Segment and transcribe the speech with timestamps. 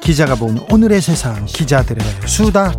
[0.00, 2.72] 기자가 본 오늘의 세상, 기자들의 수다.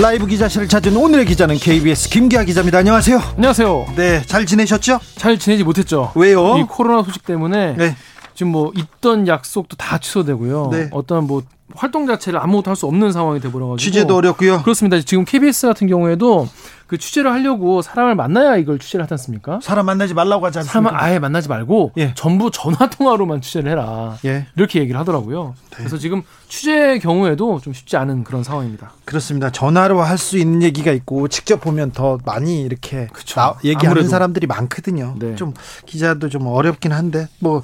[0.00, 2.78] 라이브 기자실을 찾은 오늘의 기자는 KBS 김기아 기자입니다.
[2.78, 3.18] 안녕하세요.
[3.36, 3.86] 안녕하세요.
[3.96, 4.98] 네, 잘 지내셨죠?
[5.16, 6.12] 잘 지내지 못했죠.
[6.14, 6.58] 왜요?
[6.58, 7.96] 이 코로나 소식 때문에 네.
[8.34, 10.68] 지금 뭐 있던 약속도 다 취소되고요.
[10.72, 10.88] 네.
[10.90, 11.42] 어떤 뭐
[11.74, 14.62] 활동 자체를 아무것도 할 수 없는 상황이 돼버려가지고 취재도 어렵고요.
[14.62, 15.00] 그렇습니다.
[15.00, 16.46] 지금 KBS 같은 경우에도
[16.86, 19.58] 그 취재를 하려고 사람을 만나야 이걸 취재를 하지 않습니까?
[19.62, 21.02] 사람 만나지 말라고 하지 않습니까?
[21.02, 22.12] 아예 만나지 말고 예.
[22.14, 24.16] 전부 전화 통화로만 취재를 해라.
[24.26, 25.54] 예, 이렇게 얘기를 하더라고요.
[25.70, 25.76] 네.
[25.76, 28.92] 그래서 지금 취재 경우에도 좀 쉽지 않은 그런 상황입니다.
[29.06, 29.50] 그렇습니다.
[29.50, 33.08] 전화로 할 수 있는 얘기가 있고 직접 보면 더 많이 이렇게.
[33.34, 34.08] 나- 얘기하는 아무래도.
[34.08, 35.14] 사람들이 많거든요.
[35.18, 35.34] 네.
[35.36, 35.54] 좀
[35.86, 37.62] 기자도 좀 어렵긴 한데 뭐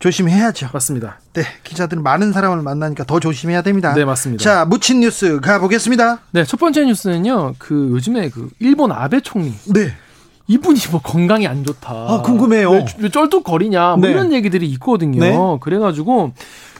[0.00, 0.70] 조심해야죠.
[0.72, 1.20] 맞습니다.
[1.34, 3.92] 네, 기자들은 많은 사람을 만나니까 더 조심해야 됩니다.
[3.94, 4.42] 네, 맞습니다.
[4.42, 6.20] 자, 묻힌 뉴스 가보겠습니다.
[6.32, 7.54] 네, 첫 번째 뉴스는요.
[7.58, 9.92] 그 요즘에 그 일본 아베 총리 네.
[10.46, 11.92] 이분이 뭐 건강이 안 좋다.
[11.92, 12.70] 아, 궁금해요.
[12.70, 13.96] 왜, 왜 쩔뚝거리냐.
[13.96, 14.10] 뭐 네.
[14.10, 15.20] 이런 얘기들이 있거든요.
[15.20, 15.36] 네.
[15.60, 16.32] 그래가지고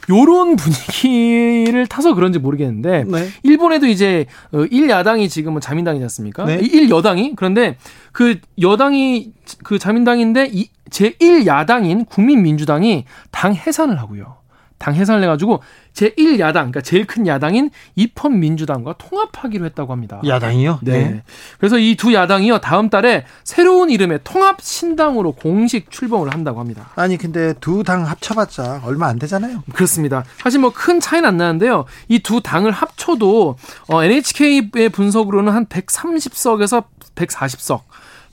[0.09, 3.29] 요런 분위기를 타서 그런지 모르겠는데 네.
[3.43, 6.45] 일본에도 이제 어, 1야당이 지금은 자민당이지 않습니까?
[6.45, 6.59] 네.
[6.61, 7.77] 1여당이 그런데
[8.13, 14.40] 그 여당이 그 자민당인데 이 제1야당인 국민민주당이 당 해산을 하고요.
[14.81, 20.21] 당 해산을 해가지고 제1야당, 그러니까 제일 큰 야당인 입헌민주당과 통합하기로 했다고 합니다.
[20.27, 20.79] 야당이요?
[20.83, 21.23] 네.
[21.59, 26.89] 그래서 이 두 야당이요 다음 달에 새로운 이름의 통합신당으로 공식 출범을 한다고 합니다.
[26.97, 29.63] 아니 근데 두 당 합쳐봤자 얼마 안 되잖아요.
[29.75, 30.25] 그렇습니다.
[30.39, 31.85] 사실 뭐 큰 차이는 안 나는데요.
[32.09, 33.57] 이 두 당을 합쳐도
[33.89, 37.81] 어, NHK의 분석으로는 한 130석에서 140석.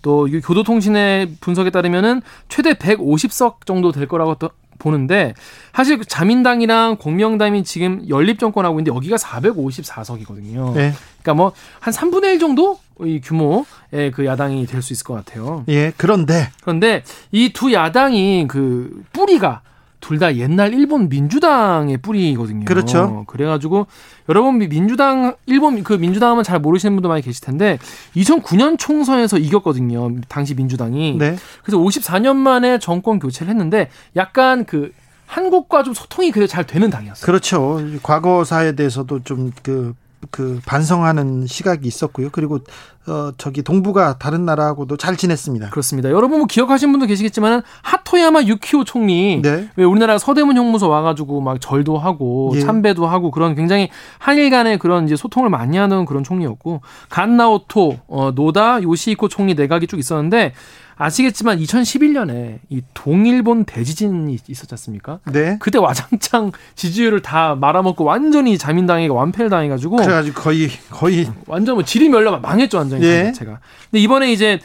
[0.03, 4.49] 또이 교도통신의 분석에 따르면은 최대 150석 정도 될 거라고 또
[4.79, 5.33] 보는데
[5.73, 10.73] 사실 그 자민당이랑 공명당이 지금 연립 정권하고 있는데 여기가 454석이거든요.
[10.73, 10.93] 네.
[11.21, 15.63] 그러니까 뭐 한 3분의 1 정도 이 규모의 그 야당이 될 수 있을 것 같아요.
[15.69, 15.91] 예.
[15.97, 19.61] 그런데 그런데 이 두 야당이 그 뿌리가
[19.99, 22.65] 둘 다 옛날 일본 민주당의 뿌리거든요.
[22.65, 23.25] 그렇죠.
[23.27, 23.87] 그래가지고
[24.29, 27.77] 여러분 민주당 일본 그 민주당 하면 잘 모르시는 분도 많이 계실 텐데
[28.15, 30.21] 2009년 총선에서 이겼거든요.
[30.27, 31.17] 당시 민주당이.
[31.17, 31.35] 네.
[31.63, 34.91] 그래서 54년 만에 정권 교체를 했는데 약간 그
[35.25, 37.25] 한국과 좀 소통이 그래도 잘 되는 당이었어요.
[37.25, 37.79] 그렇죠.
[38.01, 39.93] 과거사에 대해서도 좀그
[40.31, 42.29] 그 반성하는 시각이 있었고요.
[42.31, 42.59] 그리고
[43.07, 45.69] 어 저기 동북아 다른 나라하고도 잘 지냈습니다.
[45.69, 46.09] 그렇습니다.
[46.09, 49.69] 여러분 뭐 기억하시는 분도 계시겠지만 하토야마 유키오 총리 네.
[49.75, 52.61] 왜 우리나라 서대문 형무소 와가지고 막 절도 하고 예.
[52.61, 58.31] 참배도 하고 그런 굉장히 한일 간의 그런 이제 소통을 많이 하는 그런 총리였고 간나오토 어,
[58.35, 60.53] 노다 요시히코 총리 내각이 쭉 있었는데
[60.97, 65.19] 아시겠지만 2011년에 이 동일본 대지진이 있었지 않습니까?
[65.31, 65.57] 네.
[65.59, 72.09] 그때 와장창 지지율을 다 말아먹고 완전히 자민당에게 완패를 당해가지고 그래가지고 거의 거의 완전 뭐 질이
[72.09, 73.23] 멸려 망했죠 완전 히 예.
[73.23, 73.59] 당 자체가.
[73.91, 74.59] 근데 이번에 이제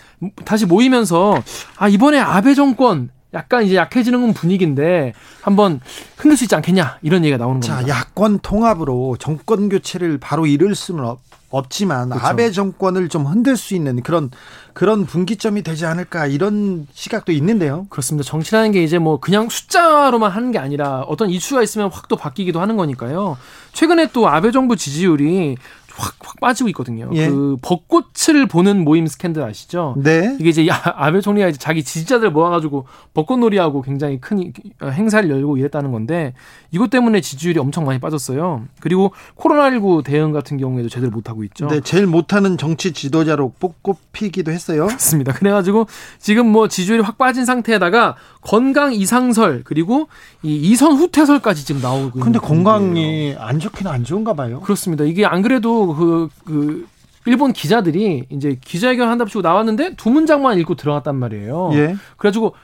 [0.45, 1.43] 다시 모이면서
[1.77, 5.81] 아 이번에 아베 정권 약간 이제 약해지는 건 분위기인데 한번
[6.17, 7.97] 흔들 수 있지 않겠냐 이런 얘기가 나오는 자 겁니다.
[7.99, 12.27] 야권 통합으로 정권 교체를 바로 이룰 수는 없, 없지만 그렇죠.
[12.27, 14.31] 아베 정권을 좀 흔들 수 있는 그런
[14.75, 17.87] 그런 분기점이 되지 않을까 이런 시각도 있는데요.
[17.91, 18.27] 그렇습니다.
[18.27, 22.61] 정치라는 게 이제 뭐 그냥 숫자로만 하는 게 아니라 어떤 이슈가 있으면 확 또 바뀌기도
[22.61, 23.39] 하는 거니까요.
[23.73, 25.57] 최근에 또 아베 정부 지지율이
[26.03, 27.09] 확, 확 빠지고 있거든요.
[27.13, 27.29] 예.
[27.29, 29.95] 그 벚꽃을 보는 모임 스캔들 아시죠?
[29.97, 30.37] 네.
[30.41, 34.53] 이게 이제 야- 아베 총리가 이제 자기 지지자들 모아가지고 벚꽃놀이하고 굉장히 큰 이-
[34.83, 36.35] 행사를 열고 이랬다는 건데
[36.73, 38.65] 이것 때문에 지지율이 엄청 많이 빠졌어요.
[38.81, 41.69] 그리고 코로나19 대응 같은 경우에도 제대로 못하고 있죠.
[41.69, 44.87] 네, 제일 못하는 정치 지도자로 뽑히기도 했어요.
[44.87, 45.33] 그렇습니다.
[45.33, 45.87] 그래가지고
[46.19, 50.09] 지금 뭐 지지율이 확 빠진 상태에다가 건강 이상설 그리고
[50.43, 52.39] 이 이선 후퇴설까지 지금 나오고 있는 근데.
[52.39, 54.61] 건강이 안 좋긴 안 좋은가 봐요.
[54.61, 55.05] 그렇습니다.
[55.05, 56.87] 이게 안 그래도 그, 그,
[57.25, 61.71] 일본 기자들이 이제 기자회견 한답시고 나왔는데 두 문장만 읽고 들어갔단 말이에요.
[61.75, 61.97] 예.
[62.17, 62.55] 그래가지고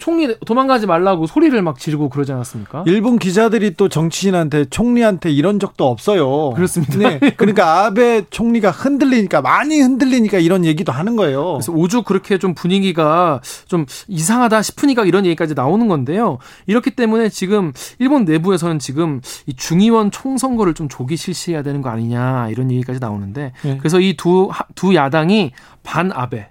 [0.00, 2.84] 총리 도망가지 말라고 소리를 막 지르고 그러지 않았습니까?
[2.86, 6.50] 일본 기자들이 또 정치인한테 총리한테 이런 적도 없어요.
[6.50, 6.98] 그렇습니다.
[6.98, 7.18] 네.
[7.36, 11.52] 그러니까 아베 총리가 흔들리니까 많이 흔들리니까 이런 얘기도 하는 거예요.
[11.54, 16.38] 그래서 오죽 그렇게 좀 분위기가 좀 이상하다 싶으니까 이런 얘기까지 나오는 건데요.
[16.66, 22.48] 이렇기 때문에 지금 일본 내부에서는 지금 이 중의원 총선거를 좀 조기 실시해야 되는 거 아니냐
[22.50, 23.78] 이런 얘기까지 나오는데 네.
[23.78, 25.52] 그래서 이 두두 야당이
[25.84, 26.48] 반 아베,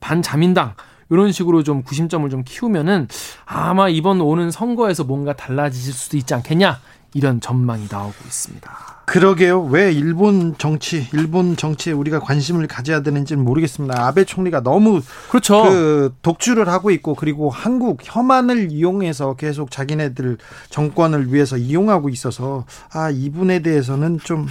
[0.00, 0.74] 반 자민당
[1.10, 3.08] 이런 식으로 좀 구심점을 좀 키우면은
[3.44, 6.80] 아마 이번 오는 선거에서 뭔가 달라질 수도 있지 않겠냐
[7.14, 8.98] 이런 전망이 나오고 있습니다.
[9.06, 9.62] 그러게요.
[9.62, 14.06] 왜 일본 정치, 일본 정치에 우리가 관심을 가져야 되는지는 모르겠습니다.
[14.06, 15.00] 아베 총리가 너무
[15.30, 15.62] 그렇죠.
[15.62, 20.36] 그 독주를 하고 있고 그리고 한국 혐한을 이용해서 계속 자기네들
[20.68, 24.46] 정권을 위해서 이용하고 있어서 아 이분에 대해서는 좀좀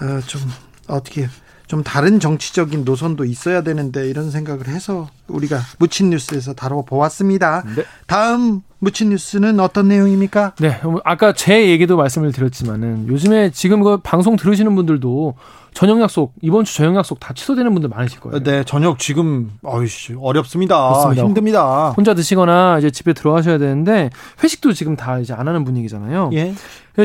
[0.00, 0.40] 어, 좀
[0.86, 1.28] 어떻게
[1.68, 7.62] 좀 다른 정치적인 노선도 있어야 되는데 이런 생각을 해서 우리가 묻힌 뉴스에서 다뤄보았습니다.
[7.76, 7.84] 네.
[8.06, 10.54] 다음 묻힌 뉴스는 어떤 내용입니까?
[10.60, 15.34] 네, 아까 제 얘기도 말씀을 드렸지만은 요즘에 지금 그 방송 들으시는 분들도
[15.78, 18.42] 저녁 약속 이번 주 저녁 약속 다 취소되는 분들 많으실 거예요.
[18.42, 20.76] 네, 저녁 지금 어이씨 어렵습니다.
[20.88, 21.22] 그렇습니다.
[21.22, 21.90] 힘듭니다.
[21.96, 24.10] 혼자 드시거나 이제 집에 들어가셔야 되는데
[24.42, 26.30] 회식도 지금 다 이제 안 하는 분위기잖아요.
[26.32, 26.52] 예.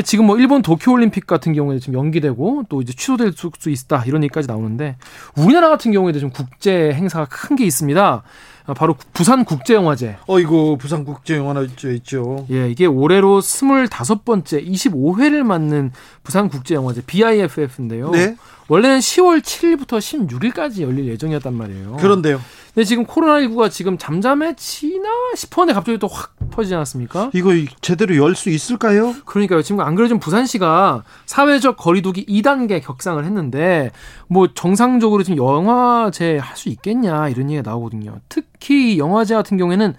[0.02, 4.24] 지금 뭐 일본 도쿄 올림픽 같은 경우에 지금 연기되고 또 이제 취소될 수 있다 이런
[4.24, 4.96] 얘기까지 나오는데
[5.36, 8.24] 우리나라 같은 경우에도 좀 국제 행사가 큰 게 있습니다.
[8.66, 10.16] 아, 바로 부산 국제영화제.
[10.26, 12.46] 어이고 부산 국제영화제 있죠.
[12.50, 18.10] 예, 이게 올해로 25번째 25회를 맞는 부산 국제영화제 BIFF인데요.
[18.10, 18.36] 네.
[18.68, 21.96] 원래는 10월 7일부터 16일까지 열릴 예정이었단 말이에요.
[22.00, 22.40] 그런데요.
[22.72, 27.30] 근데 지금 코로나19가 지금 잠잠해지나 싶었는데 갑자기 또 확 퍼지지 않았습니까?
[27.34, 27.50] 이거
[27.82, 29.14] 제대로 열 수 있을까요?
[29.26, 29.60] 그러니까요.
[29.62, 33.90] 지금 안 그래도 부산시가 사회적 거리두기 2단계 격상을 했는데
[34.28, 38.20] 뭐 정상적으로 지금 영화제 할 수 있겠냐 이런 얘기가 나오거든요.
[38.28, 39.94] 특 히 영화제 같은 경우에는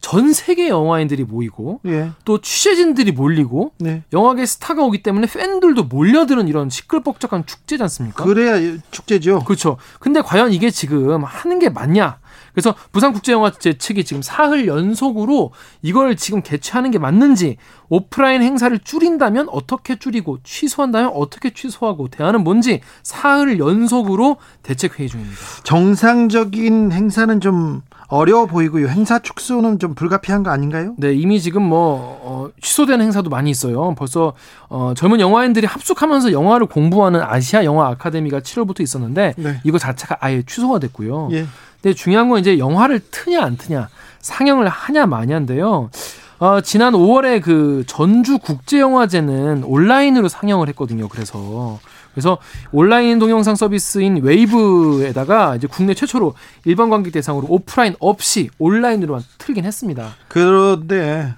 [0.00, 2.12] 전 세계 영화인들이 모이고 예.
[2.24, 4.04] 또 취재진들이 몰리고 네.
[4.12, 8.24] 영화계 스타가 오기 때문에 팬들도 몰려드는 이런 시끌벅적한 축제지 않습니까?
[8.24, 9.40] 그래야 축제죠.
[9.40, 9.76] 그렇죠.
[9.98, 12.20] 근데 과연 이게 지금 하는 게 맞냐?
[12.52, 17.56] 그래서 부산국제영화제 측이 지금 사흘 연속으로 이걸 지금 개최하는 게 맞는지
[17.88, 25.38] 오프라인 행사를 줄인다면 어떻게 줄이고 취소한다면 어떻게 취소하고 대안은 뭔지 사흘 연속으로 대책 회의 중입니다.
[25.64, 28.88] 정상적인 행사는 좀 어려워 보이고요.
[28.88, 30.94] 행사 축소는 좀 불가피한 거 아닌가요?
[30.96, 33.94] 네, 이미 지금 뭐 어, 취소된 행사도 많이 있어요.
[33.96, 34.32] 벌써
[34.70, 39.60] 어, 젊은 영화인들이 합숙하면서 영화를 공부하는 아시아 영화 아카데미가 7월부터 있었는데 네.
[39.62, 41.28] 이거 자체가 아예 취소가 됐고요.
[41.32, 41.46] 예.
[41.82, 43.88] 근데 중요한 건 이제 영화를 트냐 안 트냐,
[44.20, 45.90] 상영을 하냐 마냐인데요.
[46.38, 51.08] 어, 지난 5월에 그 전주 국제영화제는 온라인으로 상영을 했거든요.
[51.08, 51.78] 그래서
[52.18, 52.38] 그래서
[52.72, 56.34] 온라인 동영상 서비스인 웨이브에다가 이제 국내 최초로
[56.64, 60.16] 일반 관객 대상으로 오프라인 없이 온라인으로만 틀긴 했습니다.
[60.26, 61.34] 그런데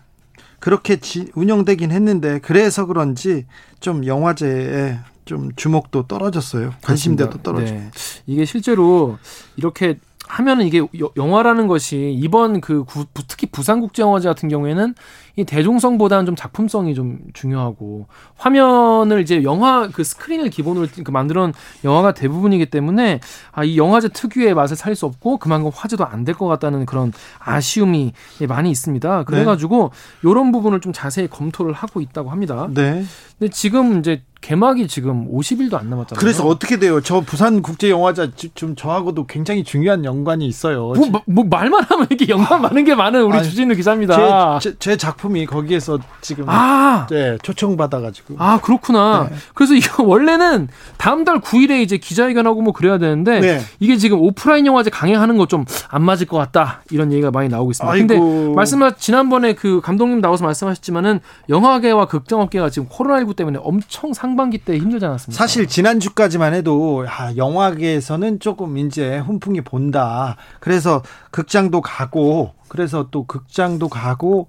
[0.58, 0.98] 그렇게
[1.34, 3.44] 운영되긴 했는데 그래서 그런지
[3.80, 6.72] 좀 영화제에 좀 주목도 떨어졌어요.
[6.82, 7.78] 관심도도 떨어지고.
[7.78, 7.90] 네.
[8.26, 9.18] 이게 실제로
[9.56, 9.98] 이렇게
[10.30, 10.80] 하면은 이게
[11.16, 14.94] 영화라는 것이 이번 그 구, 특히 부산국제영화제 같은 경우에는
[15.36, 18.06] 이 대중성보다는 좀 작품성이 좀 중요하고
[18.36, 21.50] 화면을 이제 영화 그 스크린을 기본으로 그 만들어
[21.84, 23.20] 영화가 대부분이기 때문에
[23.52, 27.12] 아, 이 영화제 특유의 맛을 살 수 없고 그만큼 화제도 안 될 것 같다는 그런
[27.38, 28.12] 아쉬움이
[28.48, 29.24] 많이 있습니다.
[29.24, 29.90] 그래가지고
[30.22, 30.28] 네.
[30.28, 32.68] 이런 부분을 좀 자세히 검토를 하고 있다고 합니다.
[32.74, 33.04] 네.
[33.38, 36.18] 근데 지금 이제 개막이 지금 50일도 안 남았잖아요.
[36.18, 37.00] 그래서 어떻게 돼요?
[37.02, 40.94] 저 부산 국제 영화제 좀 저하고도 굉장히 중요한 연관이 있어요.
[40.96, 44.58] 뭐, 뭐, 뭐 말만 하면 이렇게 연관 많은 게 많은 우리 주진우 기자입니다.
[44.60, 48.36] 제, 제, 제, 작품이 거기에서 지금 아, 네, 초청 받아가지고.
[48.38, 49.28] 아 그렇구나.
[49.30, 49.36] 네.
[49.54, 53.60] 그래서 이거 원래는 다음 달 9일에 이제 기자회견하고 뭐 그래야 되는데 네.
[53.78, 57.72] 이게 지금 오프라인 영화제 강행하는 거 좀 안 맞을 것 같다 이런 얘기가 많이 나오고
[57.72, 57.92] 있습니다.
[57.92, 58.06] 아이고.
[58.06, 61.18] 근데 말씀하 지난번에 그 감독님 나와서 말씀하셨지만은
[61.48, 65.36] 영화계와 극장업계가 지금 코로나19 때문에 엄청 상 상반기 때 힘들지 않았습니까?
[65.36, 70.36] 사실 지난주까지만 해도 아, 영화계에서는 조금 이제 훈풍이 본다.
[70.60, 74.46] 그래서 극장도 가고 그래서 또 극장도 가고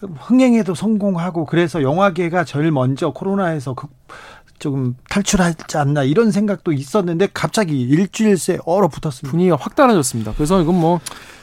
[0.00, 3.90] 흥행에도 성공하고 그래서 영화계가 제일 먼저 코로나에서 극,
[4.58, 9.30] 조금 탈출하지 않나 이런 생각도 있었는데 갑자기 일주일 새 얼어붙었습니다.
[9.30, 10.34] 분위기가 확 달라졌습니다.
[10.34, 11.00] 그래서 이건 뭐,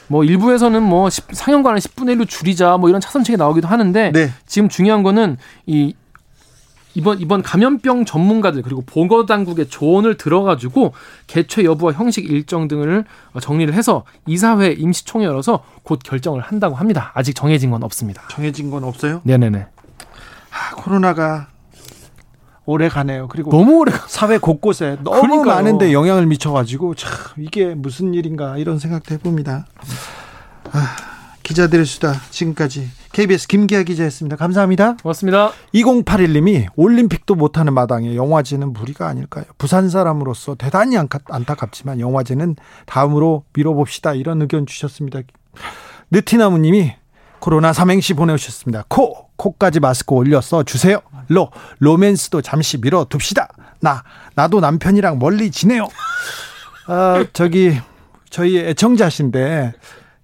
[0.08, 4.30] 뭐 일부에서는 뭐 상영관을 10분의 1로 줄이자 뭐 이런 차선책이 나오기도 하는데 네.
[4.46, 5.94] 지금 중요한 거는 이
[6.94, 10.92] 이번 이번 감염병 전문가들 그리고 보건 당국의 조언을 들어가지고
[11.26, 13.04] 개최 여부와 형식 일정 등을
[13.40, 17.10] 정리를 해서 이사회 임시총회 열어서 곧 결정을 한다고 합니다.
[17.14, 18.22] 아직 정해진 건 없습니다.
[18.30, 19.20] 정해진 건 없어요?
[19.24, 19.66] 네네네.
[20.50, 21.48] 아, 코로나가
[22.64, 23.26] 오래 가네요.
[23.28, 25.54] 그리고 너무 오래 사회 곳곳에 너무 그러니까요.
[25.56, 29.66] 많은데 영향을 미쳐가지고 참 이게 무슨 일인가 이런 생각도 해봅니다.
[30.72, 30.96] 아,
[31.42, 34.36] 기자들의 수다 지금까지 KBS 김기아 기자였습니다.
[34.36, 34.96] 감사합니다.
[34.96, 35.52] 고맙습니다.
[35.74, 39.44] 2081님이 올림픽도 못하는 마당에 영화제는 무리가 아닐까요?
[39.58, 44.14] 부산 사람으로서 대단히 안타깝지만 영화제는 다음으로 미뤄봅시다.
[44.14, 45.20] 이런 의견 주셨습니다.
[46.10, 46.94] 느티나무님이
[47.38, 48.84] 코로나 삼행시 보내주셨습니다.
[48.88, 51.00] 코, 코까지 마스크 올려서 주세요.
[51.28, 51.50] 로,
[51.80, 53.48] 로맨스도 잠시 미뤄둡시다.
[53.80, 54.04] 나,
[54.36, 55.88] 나도 남편이랑 멀리 지내요.
[56.86, 57.76] 아, 저기,
[58.30, 59.72] 저희 애청자신데,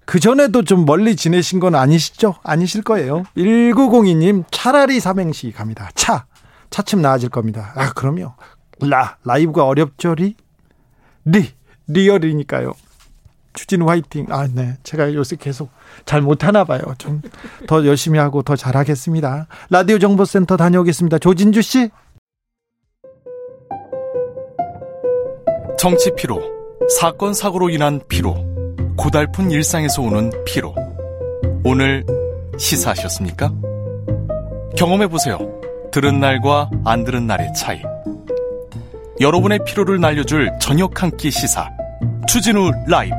[0.09, 2.33] 그 전에도 좀 멀리 지내신 건 아니시죠?
[2.41, 3.25] 아니실 거예요.
[3.37, 5.91] 1902님, 차라리 삼행시 갑니다.
[5.93, 6.25] 차.
[6.71, 7.73] 차츰 나아질 겁니다.
[7.75, 8.33] 아, 그럼요.
[8.81, 10.35] 라, 라이브가 어렵죠, 리?
[11.25, 11.51] 리,
[11.85, 12.73] 리얼이니까요.
[13.53, 14.25] 주진우 화이팅.
[14.31, 14.77] 아, 네.
[14.81, 15.69] 제가 요새 계속
[16.05, 16.81] 잘 못하나 봐요.
[16.97, 17.21] 좀
[17.67, 19.45] 더 열심히 하고 더 잘하겠습니다.
[19.69, 21.19] 라디오 정보센터 다녀오겠습니다.
[21.19, 21.91] 조진주 씨.
[25.77, 26.41] 정치 피로,
[26.99, 28.48] 사건 사고로 인한 피로,
[28.99, 30.75] 고달픈 일상에서 오는 피로.
[31.63, 32.05] 오늘
[32.57, 33.49] 시사하셨습니까?
[34.75, 35.39] 경험해 보세요.
[35.89, 37.81] 들은 날과 안 들은 날의 차이.
[39.21, 41.69] 여러분의 피로를 날려줄 저녁 한 끼 시사.
[42.27, 43.15] 추진우 라이브.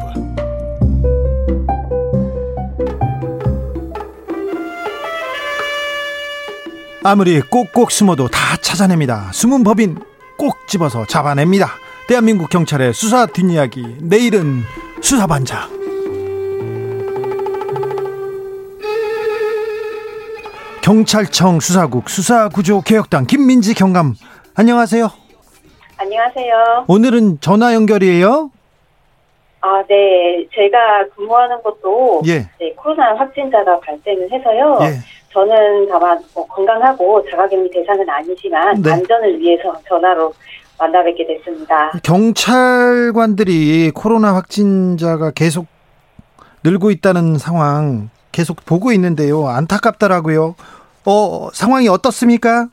[7.02, 9.30] 아무리 꼭꼭 숨어도 다 찾아냅니다.
[9.32, 9.98] 숨은 법인
[10.36, 11.72] 꼭 집어서 잡아냅니다.
[12.10, 13.98] 대한민국 경찰의 수사 뒷이야기.
[14.02, 14.62] 내일은
[15.00, 15.60] 수사반장.
[20.82, 24.16] 경찰청 수사국 수사구조 개혁단 김민지 경감
[24.56, 25.08] 안녕하세요.
[25.98, 26.86] 안녕하세요.
[26.88, 28.50] 오늘은 전화 연결이에요.
[29.60, 30.48] 아, 네.
[30.52, 32.38] 제가 근무하는 곳도 예.
[32.58, 34.80] 네, 코로나 확진자가 발생을 해서요.
[34.80, 34.94] 예.
[35.32, 38.90] 저는 다만 뭐 건강하고 자가격리 대상은 아니지만 네.
[38.90, 40.34] 안전을 위해서 전화로
[40.80, 41.92] 만나 뵙게 됐습니다.
[42.02, 45.66] 경찰관들이 코로나 확진자가 계속
[46.64, 49.46] 늘고 있다는 상황 계속 보고 있는데요.
[49.46, 50.54] 안타깝더라고요.
[51.06, 52.68] 어, 상황이 어떻습니까?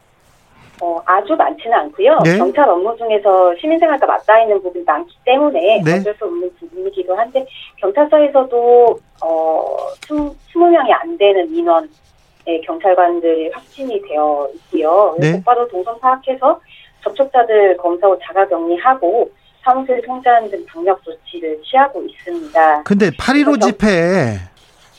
[0.82, 2.20] 어, 아주 많지는 않고요.
[2.24, 2.38] 네.
[2.38, 6.00] 경찰 업무 중에서 시민생활과 맞닿아 있는 부분이 많기 때문에 네.
[6.00, 7.46] 어쩔 수 없는 부분이기도 한데
[7.78, 15.16] 경찰서에서도 어, 20명이 안 되는 인원의 경찰관들이 확진이 되어 있고요.
[15.20, 15.34] 네.
[15.34, 16.62] 곧바로 동선 파악해서
[17.08, 19.30] 접촉자들 검사 후 자가 격리하고
[19.64, 22.84] 사무실 통제하는 등 방역 조치를 취하고 있습니다.
[22.84, 23.88] 근데 8.15 그래서- 집회,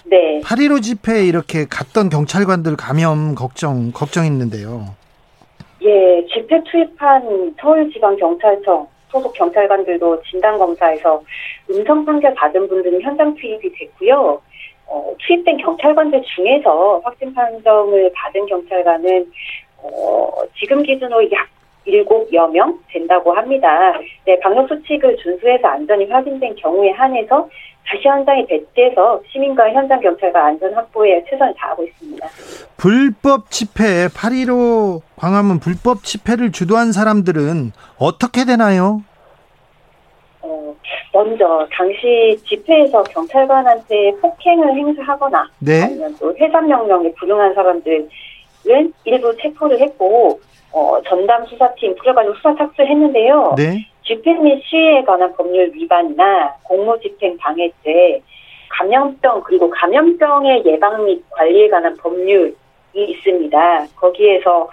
[0.04, 0.40] 네.
[0.42, 4.94] 8.15 집회 이렇게 갔던 경찰관들 감염 걱정, 걱정했는데요.
[5.82, 11.22] 예, 집회 투입한 서울지방경찰청 소속 경찰관들도 진단검사에서
[11.70, 14.40] 음성 판결 받은 분들은 현장 투입이 됐고요.
[14.86, 19.30] 어, 투입된 경찰관들 중에서 확진 판정을 받은 경찰관은
[19.78, 21.46] 어, 지금 기준으로 약
[21.88, 23.92] 7여 명 된다고 합니다.
[24.24, 27.48] 네, 방역 수칙을 준수해서 안전이 확인된 경우에 한해서
[27.86, 32.28] 다시 현장에 배치해서 시민과 현장 경찰관 안전 확보에 최선을 다하고 있습니다.
[32.76, 39.02] 불법 집회, 8.15 광화문 불법 집회를 주도한 사람들은 어떻게 되나요?
[40.42, 40.74] 어,
[41.14, 45.84] 먼저 당시 집회에서 경찰관한테 폭행을 행사하거나 네.
[45.84, 48.08] 아니면 또 해산 명령에 불응한 사람들은
[49.04, 50.38] 일부 체포를 했고
[50.72, 53.54] 어, 전담 수사팀 풀어가지고 수사 착수했는데요.
[53.56, 53.86] 네.
[54.04, 58.22] 집회 및 시위에 관한 법률 위반이나 공무집행 방해죄,
[58.70, 62.54] 감염병 그리고 감염병의 예방 및 관리에 관한 법률이
[62.94, 63.86] 있습니다.
[63.96, 64.68] 거기에서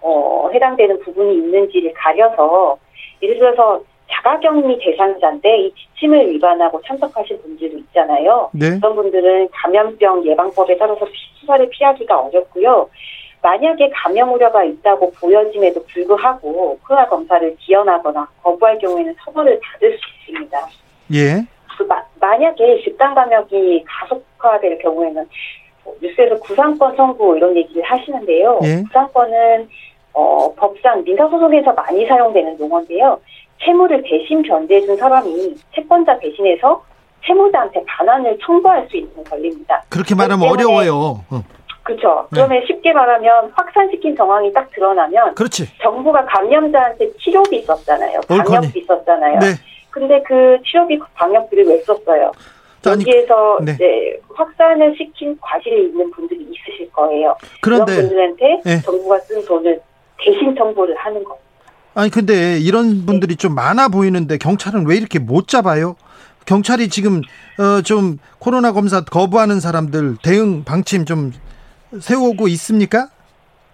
[0.00, 2.76] 어, 해당되는 부분이 있는지를 가려서
[3.22, 8.50] 예를 들어서 자가격리 대상자인데 이 지침을 위반하고 참석하신 분들도 있잖아요.
[8.52, 8.78] 네.
[8.78, 12.88] 그런 분들은 감염병 예방법에 따라서 피- 수사를 피하기가 어렵고요.
[13.48, 20.58] 만약에 감염 우려가 있다고 보여짐에도 불구하고 코로나 검사를 기연하거나 거부할 경우에는 처벌을 받을 수 있습니다.
[21.12, 21.46] 예.
[21.76, 25.28] 그 마- 만약에 집단 감염이 가속화될 경우에는
[25.84, 28.60] 뭐 뉴스에서 구상권 청구 이런 얘기를 하시는데요.
[28.62, 28.82] 예.
[28.84, 29.68] 구상권은
[30.14, 33.20] 어, 법상 민사 소송에서 많이 사용되는 용어인데요.
[33.62, 36.82] 채무를 대신 변제해준 사람이 채권자 대신해서
[37.26, 39.82] 채무자한테 반환을 청구할 수 있는 권리입니다.
[39.90, 40.94] 그렇게 말하면 어려워요.
[41.30, 41.42] 어,
[41.84, 42.26] 그렇죠.
[42.32, 42.40] 네.
[42.40, 45.68] 그러면 쉽게 말하면 확산시킨 정황이 딱 드러나면 그렇지.
[45.82, 47.64] 정부가 감염자한테 치료비.
[47.68, 48.44] 옳거니.
[48.44, 49.38] 방역비 썼잖아요.
[49.38, 49.46] 네.
[49.90, 52.32] 근데 그 치료비 방역비를 왜 썼어요?
[52.86, 53.72] 여기에서 네.
[53.72, 57.36] 이제 확산을 시킨 과실이 있는 분들이 있으실 거예요.
[57.62, 58.80] 그런 그런데 분들한테 네.
[58.82, 59.80] 정부가 쓴 돈을
[60.18, 61.38] 대신 청구를 하는 거.
[61.94, 65.96] 아니 근데 이런 분들이 좀 많아 보이는데 경찰은 왜 이렇게 못 잡아요?
[66.46, 67.20] 경찰이 지금
[67.58, 71.32] 어 좀 코로나 검사 거부하는 사람들 대응 방침 좀
[72.00, 73.08] 세우고 있습니까?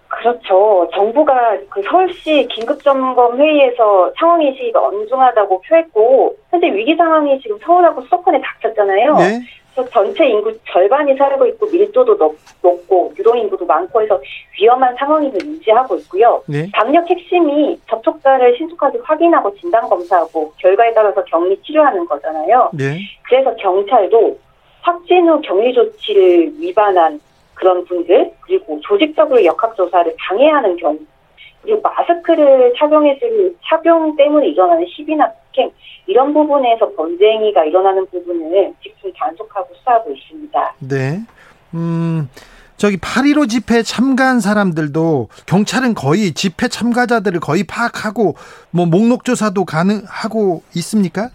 [0.07, 0.89] 그렇죠.
[0.93, 8.41] 정부가 그 서울시 긴급점검 회의에서 상황 인식이 엄중하다고 표했고 현재 위기 상황이 지금 서울하고 수도권에
[8.41, 9.15] 닥쳤잖아요.
[9.17, 9.39] 네.
[9.73, 14.19] 그래서 전체 인구 절반이 살고 있고 밀도도 높, 높고 유동 인구도 많고 해서
[14.59, 16.43] 위험한 상황임을 인지하고 있고요.
[16.45, 16.69] 네.
[16.73, 22.69] 방역 핵심이 접촉자를 신속하게 확인하고 진단 검사하고 결과에 따라서 격리 치료하는 거잖아요.
[22.73, 22.99] 네.
[23.23, 24.37] 그래서 경찰도
[24.81, 27.19] 확진 후 격리 조치를 위반한
[27.61, 30.97] 그런 분들 그리고 조직적으로 역학조사를 방해하는 경우
[31.61, 35.71] 그리고 마스크를 착용했을 착용 때문에 일어나는 시비나 폭행
[36.07, 40.75] 이런 부분에서 범죄 행위가 일어나는 부분을 집중 단속하고 수사하고 있습니다.
[40.79, 41.19] 네.
[41.75, 42.29] 음,
[42.77, 48.33] 저기 8.15 집회 참가한 사람들도 경찰은 거의 집회 참가자들을 거의 파악하고
[48.71, 51.29] 뭐 목록 조사도 가능하고 있습니까?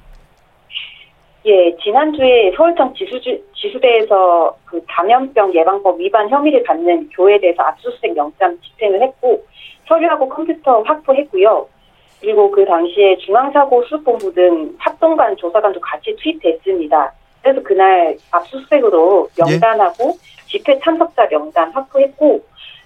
[1.46, 8.58] 예, 지난주에 서울청 지수주, 지수대에서 그 감염병 예방법 위반 혐의를 받는 교회에 대해서 압수수색 영장
[8.60, 9.44] 집행을 했고
[9.86, 11.68] 서류하고 컴퓨터 확보했고요.
[12.20, 17.12] 그리고 그 당시에 중앙사고 수습본부 등 합동관 조사관도 같이 투입됐습니다.
[17.42, 20.46] 그래서 그날 압수수색으로 명단하고 예.
[20.48, 22.40] 집회 참석자 명단 확보했고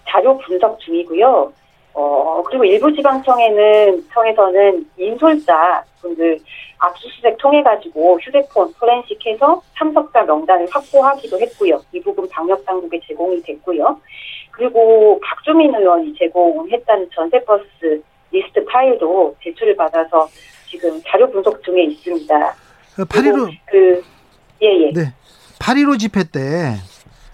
[0.06, 1.50] 자료 분석 중이고요.
[1.92, 6.38] 어, 그리고 일부 지방청에는, 청에서는 인솔자 분들
[6.78, 11.80] 압수수색 통해가지고 휴대폰 포렌식해서 참석자 명단을 확보하기도 했고요.
[11.92, 14.00] 이 부분 방역당국에 제공이 됐고요.
[14.50, 20.28] 그리고 박주민 의원이 제공했다는 전세버스 리스트 파일도 제출을 받아서
[20.68, 22.54] 지금 자료 분석 중에 있습니다.
[22.96, 24.02] 8.15 그,
[24.62, 24.92] 예, 예.
[24.92, 25.14] 네.
[25.58, 26.76] 8.15 집회 때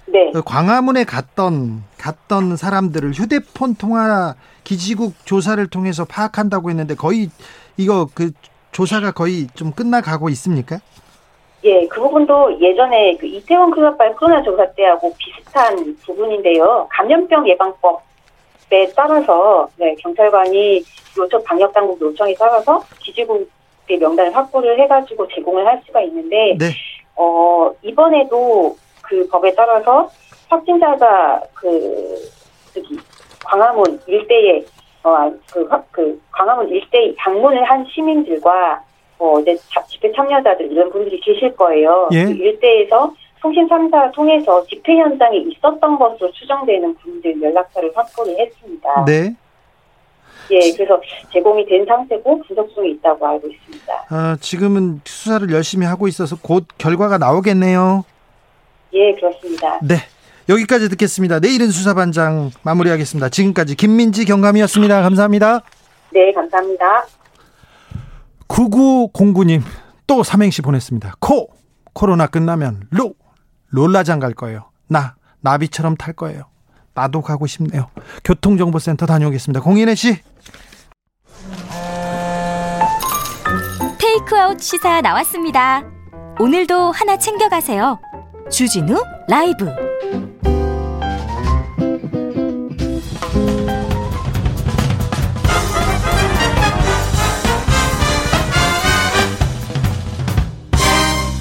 [0.06, 0.30] 네.
[0.32, 4.34] 그 광화문에 갔던 갔던 사람들을 휴대폰 통화
[4.64, 7.28] 기지국 조사를 통해서 파악한다고 했는데 거의
[7.76, 8.30] 이거 그
[8.72, 10.78] 조사가 거의 좀 끝나가고 있습니까?
[11.64, 16.86] 예, 그 부분도 예전에 그 이태원 클럽발 코로나 조사 때하고 비슷한 부분인데요.
[16.90, 20.84] 감염병 예방법에 따라서 네, 경찰관이
[21.18, 26.66] 요청 방역 당국 요청에 따라서 기지국의 명단을 확보를 해가지고 제공을 할 수가 있는데 네.
[27.16, 28.76] 어 이번에도
[29.08, 30.08] 그 법에 따라서
[30.48, 32.14] 확진자가 그
[32.74, 32.98] 저기
[33.44, 34.64] 광화문 일대에
[35.02, 38.82] 어그 그 광화문 일대 방문을 한 시민들과
[39.18, 39.56] 뭐 이제
[39.88, 42.08] 집회 참여자들 이런 분들이 계실 거예요.
[42.12, 42.24] 예.
[42.24, 49.04] 그 일대에서 통신 3사 통해서 집회 현장에 있었던 것으로 추정되는 분들 연락처를 확보를 했습니다.
[49.04, 49.34] 네.
[50.50, 51.00] 예, 그래서
[51.32, 54.04] 제공이 된 상태고 분석 중에 있다고 알고 있습니다.
[54.10, 58.04] 아, 지금은 수사를 열심히 하고 있어서 곧 결과가 나오겠네요.
[58.96, 59.78] 예, 그렇습니다.
[59.82, 59.96] 네.
[60.48, 61.40] 여기까지 듣겠습니다.
[61.40, 63.28] 내일은 수사반장 마무리하겠습니다.
[63.28, 65.02] 지금까지 김민지 경감이었습니다.
[65.02, 65.60] 감사합니다.
[66.12, 67.04] 네, 감사합니다.
[68.48, 69.62] 9909님
[70.06, 71.14] 또 삼행시 보냈습니다.
[71.18, 71.48] 코
[71.92, 73.14] 코로나 끝나면 로
[73.70, 74.70] 롤라장 갈 거예요.
[74.88, 76.44] 나 나비처럼 탈 거예요.
[76.94, 77.88] 나도 가고 싶네요.
[78.24, 79.60] 교통정보센터 다녀오겠습니다.
[79.60, 80.16] 공인혜 씨.
[83.98, 85.82] 테이크아웃 시사 나왔습니다.
[86.38, 87.98] 오늘도 하나 챙겨가세요.
[88.50, 89.66] 주진우 라이브.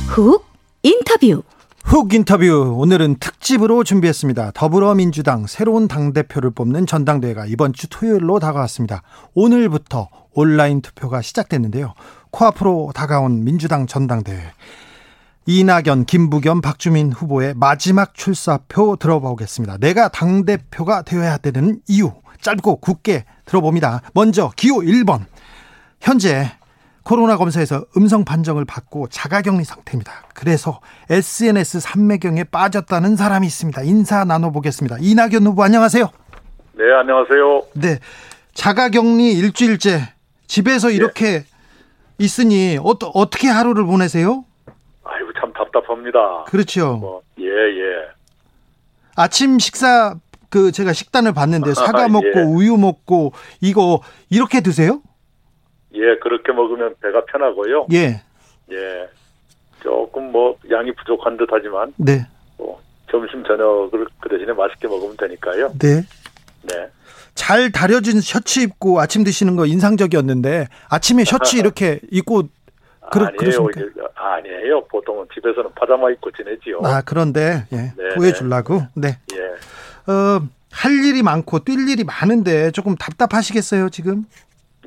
[0.07, 0.43] 훅
[0.81, 1.43] 인터뷰.
[1.83, 4.51] 훅 인터뷰 오늘은 특집으로 준비했습니다.
[4.55, 9.03] 더불어민주당 새로운 당대표를 뽑는 전당대회가 이번 주 토요일로 다가왔습니다.
[9.35, 11.93] 오늘부터 온라인 투표가 시작됐는데요.
[12.31, 14.41] 코앞으로 다가온 민주당 전당대회.
[15.47, 19.77] 이낙연, 김부겸, 박주민 후보의 마지막 출사표 들어보겠습니다.
[19.77, 24.01] 내가 당대표가 되어야 되는 이유 짧고 굳게 들어봅니다.
[24.13, 25.25] 먼저 기호 1번.
[26.01, 26.51] 현재
[27.03, 30.12] 코로나 검사에서 음성 판정을 받고 자가격리 상태입니다.
[30.34, 30.79] 그래서
[31.12, 33.84] SNS 삼매경에 빠졌다는 사람이 있습니다.
[33.84, 34.97] 인사 나눠보겠습니다.
[34.99, 36.10] 이낙연 후보 안녕하세요.
[36.73, 37.62] 네, 안녕하세요.
[37.75, 37.99] 네.
[38.55, 40.01] 자가격리 일주일째
[40.47, 41.45] 집에서 이렇게 네.
[42.17, 44.45] 있으니 어, 어떻게 하루를 보내세요?
[45.55, 46.43] 답답합니다.
[46.47, 46.97] 그렇죠.
[46.97, 48.07] 뭐, 예, 예.
[49.15, 50.15] 아침 식사
[50.49, 52.41] 그 제가 식단을 봤는데 사과 먹고 예.
[52.41, 55.01] 우유 먹고 이거 이렇게 드세요?
[55.93, 57.87] 예, 그렇게 먹으면 배가 편하고요.
[57.93, 58.21] 예.
[58.71, 59.09] 예.
[59.81, 61.93] 조금 뭐 양이 부족한 듯 하지만.
[61.97, 62.27] 네.
[62.57, 65.73] 뭐 점심 저녁을 그 대신에 맛있게 먹으면 되니까요.
[65.79, 66.01] 네.
[66.63, 66.89] 네.
[67.35, 72.43] 잘 다려진 셔츠 입고 아침 드시는 거 인상적이었는데 아침에 셔츠 이렇게 입고
[73.11, 73.37] 그러, 아니에요.
[73.37, 74.07] 그러십니까?
[74.15, 74.85] 아니에요.
[74.85, 76.81] 보통은 집에서는 파자마 입고 지내지요.
[76.83, 78.83] 아 그런데 예, 네, 보여주려고.
[78.95, 79.17] 네.
[79.33, 80.11] 예.
[80.11, 80.41] 어,
[80.71, 84.25] 할 일이 많고 뛸 일이 많은데 조금 답답하시겠어요 지금?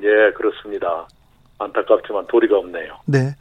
[0.01, 1.07] 예, 그렇습니다.
[1.57, 2.93] 안타깝지만 도리가 없네요.
[3.05, 3.35] 네.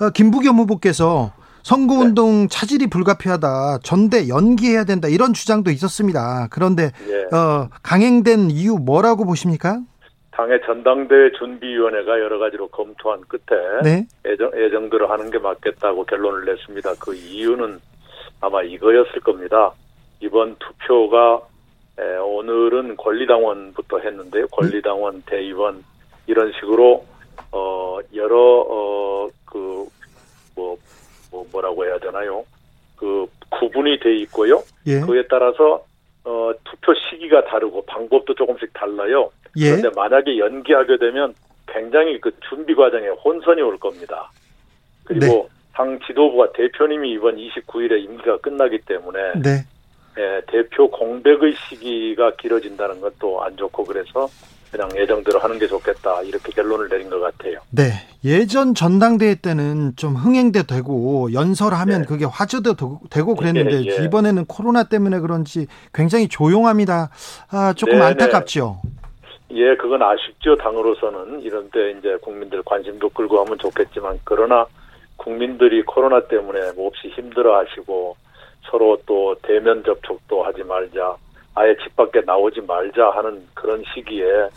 [0.00, 2.48] 어, 김부겸 후보께서 선거운동 네.
[2.50, 6.48] 차질이 불가피하다, 전대 연기해야 된다 이런 주장도 있었습니다.
[6.50, 7.36] 그런데 예.
[7.36, 9.80] 어, 강행된 이유 뭐라고 보십니까?
[10.34, 14.06] 당의 전당대 준비위원회가 여러 가지로 검토한 끝에 네.
[14.24, 16.94] 예정, 예정대로 하는 게 맞겠다고 결론을 냈습니다.
[17.00, 17.78] 그 이유는
[18.40, 19.72] 아마 이거였을 겁니다.
[20.18, 21.40] 이번 투표가
[22.00, 24.48] 에, 오늘은 권리당원부터 했는데요.
[24.48, 25.84] 권리당원, 대의원
[26.26, 27.04] 이런 식으로
[27.52, 29.86] 어 여러 어그
[30.56, 30.76] 뭐,
[31.30, 32.44] 뭐 뭐라고 해야 되나요?
[32.96, 34.64] 그 구분이 돼 있고요.
[34.86, 35.00] 예.
[35.00, 35.84] 그에 따라서
[36.24, 39.30] 어 투표 시기가 다르고 방법도 조금씩 달라요.
[39.56, 39.70] 예.
[39.76, 41.34] 그런데 만약에 연기하게 되면
[41.66, 44.30] 굉장히 그 준비 과정에 혼선이 올 겁니다.
[45.04, 49.64] 그리고 당 지도부가 대표님이 이번 29일에 임기가 끝나기 때문에 네.
[50.16, 54.28] 예, 대표 공백의 시기가 길어진다는 것도 안 좋고 그래서
[54.70, 57.58] 그냥 예정대로 하는 게 좋겠다 이렇게 결론을 내린 것 같아요.
[57.70, 57.92] 네.
[58.24, 62.06] 예전 전당대회 때는 좀 흥행도 되고 연설하면 네.
[62.06, 64.04] 그게 화제도 되- 되고 그랬는데 예, 예.
[64.04, 67.10] 이번에는 코로나 때문에 그런지 굉장히 조용합니다.
[67.50, 68.80] 아, 조금 네, 안타깝죠.
[69.54, 70.56] 예, 그건 아쉽죠.
[70.56, 74.66] 당으로서는 이런데 이제 국민들 관심도 끌고 하면 좋겠지만 그러나
[75.16, 78.16] 국민들이 코로나 때문에 몹시 힘들어하시고
[78.64, 81.16] 서로 또 대면 접촉도 하지 말자,
[81.54, 84.48] 아예 집 밖에 나오지 말자 하는 그런 시기에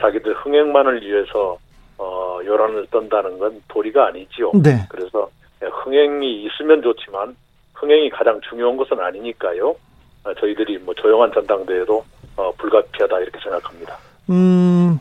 [0.00, 1.58] 자기들 흥행만을 위해서
[1.98, 4.52] 어, 요란을 떤다는 건 도리가 아니지요.
[4.62, 4.86] 네.
[4.88, 5.28] 그래서
[5.60, 7.36] 흥행이 있으면 좋지만
[7.74, 9.76] 흥행이 가장 중요한 것은 아니니까요.
[10.24, 12.04] 어, 저희들이 뭐 조용한 전당대회도
[12.36, 14.07] 어, 불가피하다 이렇게 생각합니다.
[14.30, 14.98] 음,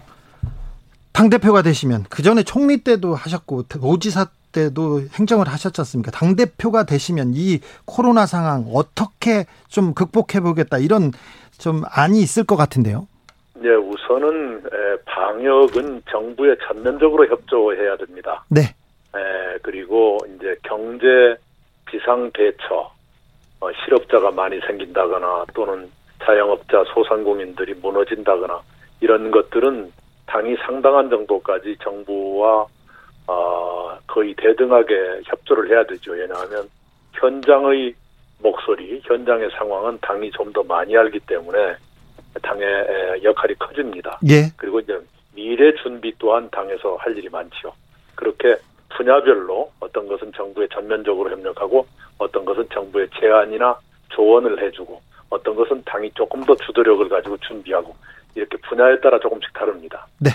[1.13, 6.11] 당대표가 되시면 그 전에 총리 때도 하셨고 도지사 때도 행정을 하셨지 않습니까?
[6.11, 11.11] 당대표가 되시면 이 코로나 상황 어떻게 좀 극복해 보겠다 이런
[11.57, 13.07] 좀 안이 있을 것 같은데요.
[13.55, 18.45] 네, 우선은 에, 방역은 정부에 전면적으로 협조해야 됩니다.
[18.49, 18.61] 네.
[18.61, 21.35] 에, 그리고 이제 경제
[21.85, 22.91] 비상 대처,
[23.59, 25.89] 어, 실업자가 많이 생긴다거나 또는
[26.23, 28.61] 자영업자 소상공인들이 무너진다거나
[29.01, 29.91] 이런 것들은
[30.25, 32.65] 당이 상당한 정도까지 정부와
[33.27, 36.11] 어, 거의 대등하게 협조를 해야 되죠.
[36.13, 36.69] 왜냐하면
[37.13, 37.93] 현장의
[38.39, 41.75] 목소리, 현장의 상황은 당이 좀 더 많이 알기 때문에
[42.41, 44.19] 당의 에, 역할이 커집니다.
[44.29, 44.49] 예.
[44.55, 44.97] 그리고 이제
[45.35, 47.73] 미래 준비 또한 당에서 할 일이 많죠.
[48.15, 48.55] 그렇게
[48.89, 51.85] 분야별로 어떤 것은 정부에 전면적으로 협력하고
[52.17, 53.77] 어떤 것은 정부의 제안이나
[54.09, 57.93] 조언을 해주고 어떤 것은 당이 조금 더 주도력을 가지고 준비하고
[58.37, 60.07] 이렇게 분야에 따라 조금씩 다릅니다.
[60.19, 60.31] 네.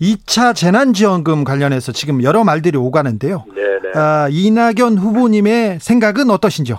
[0.00, 3.44] 2차 재난지원금 관련해서 지금 여러 말들이 오가는데요.
[3.54, 3.92] 네네.
[3.94, 6.78] 아, 이낙연 후보님의 생각은 어떠신지요?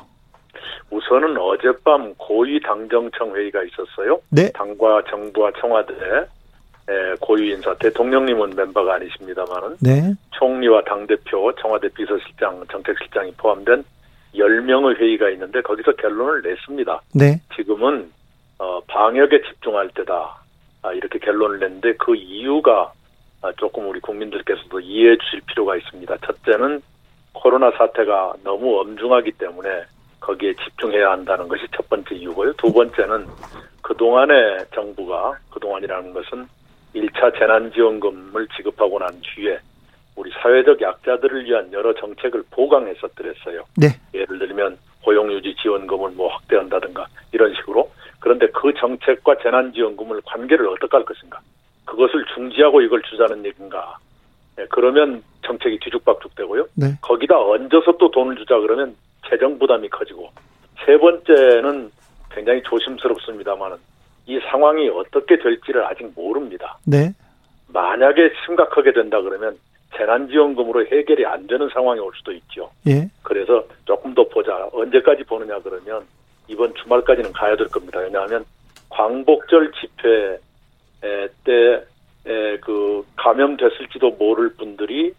[0.90, 4.22] 우선은 어젯밤 고위 당정청 회의가 있었어요.
[4.30, 4.52] 네.
[4.54, 10.14] 당과 정부와 청와대 에, 고위 인사 대통령님은 멤버가 아니십니다만은 네.
[10.32, 13.84] 총리와 당 대표, 청와대 비서실장, 정책실장이 포함된
[14.36, 17.02] 10명의 회의가 있는데 거기서 결론을 냈습니다.
[17.14, 17.42] 네.
[17.56, 18.12] 지금은
[18.62, 20.38] 어, 방역에 집중할 때다.
[20.84, 22.94] 아, 이렇게 결론을 냈는데 그 이유가
[23.42, 26.16] 아, 조금 우리 국민들께서도 이해해 주실 필요가 있습니다.
[26.18, 26.80] 첫째는
[27.34, 29.68] 코로나 사태가 너무 엄중하기 때문에
[30.20, 32.54] 거기에 집중해야 한다는 것이 첫 번째 이유고요.
[32.54, 33.26] 두 번째는
[33.82, 36.48] 그동안의 정부가, 그동안이라는 것은
[36.94, 39.58] 1차 재난지원금을 지급하고 난 뒤에
[40.16, 43.64] 우리 사회적 약자들을 위한 여러 정책을 보강했었더랬어요.
[43.78, 43.88] 네.
[44.14, 47.90] 예를 들면 고용유지 지원금을 뭐 확대한다든가 이런 식으로
[48.22, 51.40] 그런데 그 정책과 재난지원금을 관계를 어떻게 할 것인가
[51.86, 53.98] 그것을 중지하고 이걸 주자는 얘기인가
[54.60, 56.94] 예, 그러면 정책이 뒤죽박죽 되고요 네.
[57.02, 58.96] 거기다 얹어서 또 돈을 주자 그러면
[59.30, 60.30] 재정 부담이 커지고
[60.86, 61.92] 세 번째는
[62.32, 63.78] 굉장히 조심스럽습니다만은
[64.28, 66.78] 이 상황이 어떻게 될지를 아직 모릅니다.
[66.86, 67.12] 네.
[67.68, 69.58] 만약에 심각하게 된다 그러면
[69.98, 72.72] 재난지원금으로 해결이 안 되는 상황이 올 수도 있죠.
[72.88, 73.10] 예.
[73.24, 74.70] 그래서 조금 더 보자.
[74.72, 76.06] 언제까지 보느냐 그러면
[76.52, 78.00] 이번 주말까지는 가야 될 겁니다.
[78.00, 78.46] 왜냐하면
[78.90, 80.38] 광복절 집회
[81.46, 81.92] 때
[82.62, 85.14] 그 감염됐을지도 모를 분들이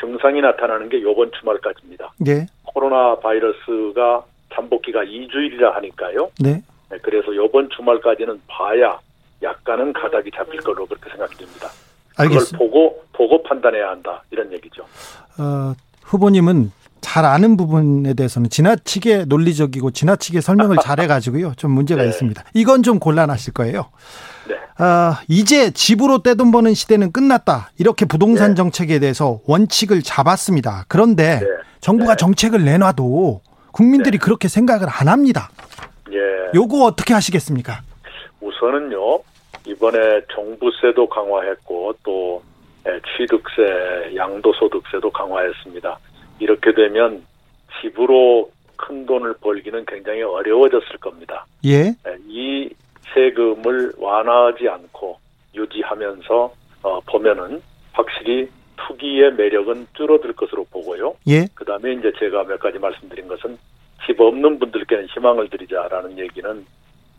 [0.00, 2.12] 증상이 나타나는 게 이번 주말까지입니다.
[2.18, 2.46] 네.
[2.64, 6.30] 코로나 바이러스가 잠복기가 2주일이라 하니까요.
[6.40, 6.62] 네.
[6.90, 8.98] 네, 그래서 이번 주말까지는 봐야
[9.42, 11.68] 약간은 가닥이 잡힐 걸로 그렇게 생각이 됩니다.
[12.10, 12.58] 그걸 알겠습니다.
[12.58, 14.82] 보고 보고 판단해야 한다 이런 얘기죠.
[15.38, 21.54] 어, 후보님은 잘 아는 부분에 대해서는 지나치게 논리적이고 지나치게 설명을 잘해가지고요.
[21.56, 22.08] 좀 문제가 네.
[22.08, 22.44] 있습니다.
[22.54, 23.90] 이건 좀 곤란하실 거예요.
[24.48, 24.56] 네.
[24.78, 27.70] 아, 이제 집으로 떼돈 버는 시대는 끝났다.
[27.78, 28.54] 이렇게 부동산 네.
[28.54, 30.84] 정책에 대해서 원칙을 잡았습니다.
[30.88, 31.46] 그런데 네.
[31.80, 32.16] 정부가 네.
[32.16, 33.40] 정책을 내놔도
[33.72, 34.24] 국민들이 네.
[34.24, 35.50] 그렇게 생각을 안 합니다.
[36.12, 36.18] 예.
[36.54, 37.80] 요거 어떻게 하시겠습니까?
[38.40, 39.20] 우선은요
[39.66, 42.42] 이번에 종부세도 강화했고 또
[42.86, 45.98] 에, 취득세, 양도소득세도 강화했습니다.
[46.38, 47.24] 이렇게 되면
[47.80, 51.46] 집으로 큰 돈을 벌기는 굉장히 어려워졌을 겁니다.
[51.64, 51.88] 예.
[51.88, 52.70] 에, 이
[53.14, 55.18] 세금을 완화하지 않고
[55.54, 61.16] 유지하면서 어, 보면은 확실히 투기의 매력은 줄어들 것으로 보고요.
[61.28, 61.46] 예.
[61.54, 63.56] 그 다음에 이제 제가 몇 가지 말씀드린 것은
[64.04, 66.66] 집 없는 분들께는 희망을 드리자라는 얘기는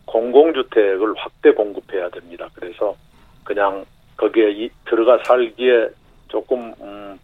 [0.05, 2.47] 공공주택을 확대 공급해야 됩니다.
[2.53, 2.95] 그래서
[3.43, 5.89] 그냥 거기에 이, 들어가 살기에
[6.27, 7.19] 조금 음,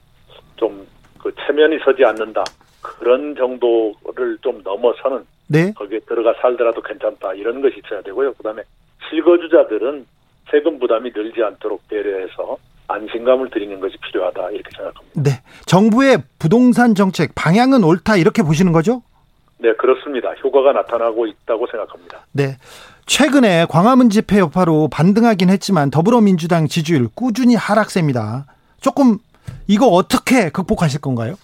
[0.58, 0.86] 좀
[1.24, 2.44] 그 체면이 서지 않는다
[2.82, 5.72] 그런 정도를 좀 넘어서는 네.
[5.74, 8.34] 거기에 들어가 살더라도 괜찮다 이런 것이 있어야 되고요.
[8.34, 8.62] 그다음에
[9.10, 10.06] 실거주자들은
[10.52, 12.58] 세금 부담이 늘지 않도록 배려해서
[12.90, 15.24] 안심감을 드리는 것이 필요하다 이렇게 생각합니다.
[15.24, 15.42] 네.
[15.66, 19.02] 정부의 부동산 정책 방향은 옳다 이렇게 보시는 거죠?
[19.60, 20.34] 네, 그렇습니다.
[20.44, 22.26] 효과가 나타나고 있다고 생각합니다.
[22.34, 22.58] 네.
[23.06, 28.46] 최근에 광화문 집회 여파로 반등하긴 했지만 더불어민주당 지지율 꾸준히 하락세입니다.
[28.82, 29.20] 조금
[29.68, 31.36] 이거 어떻게 극복하실 건가요?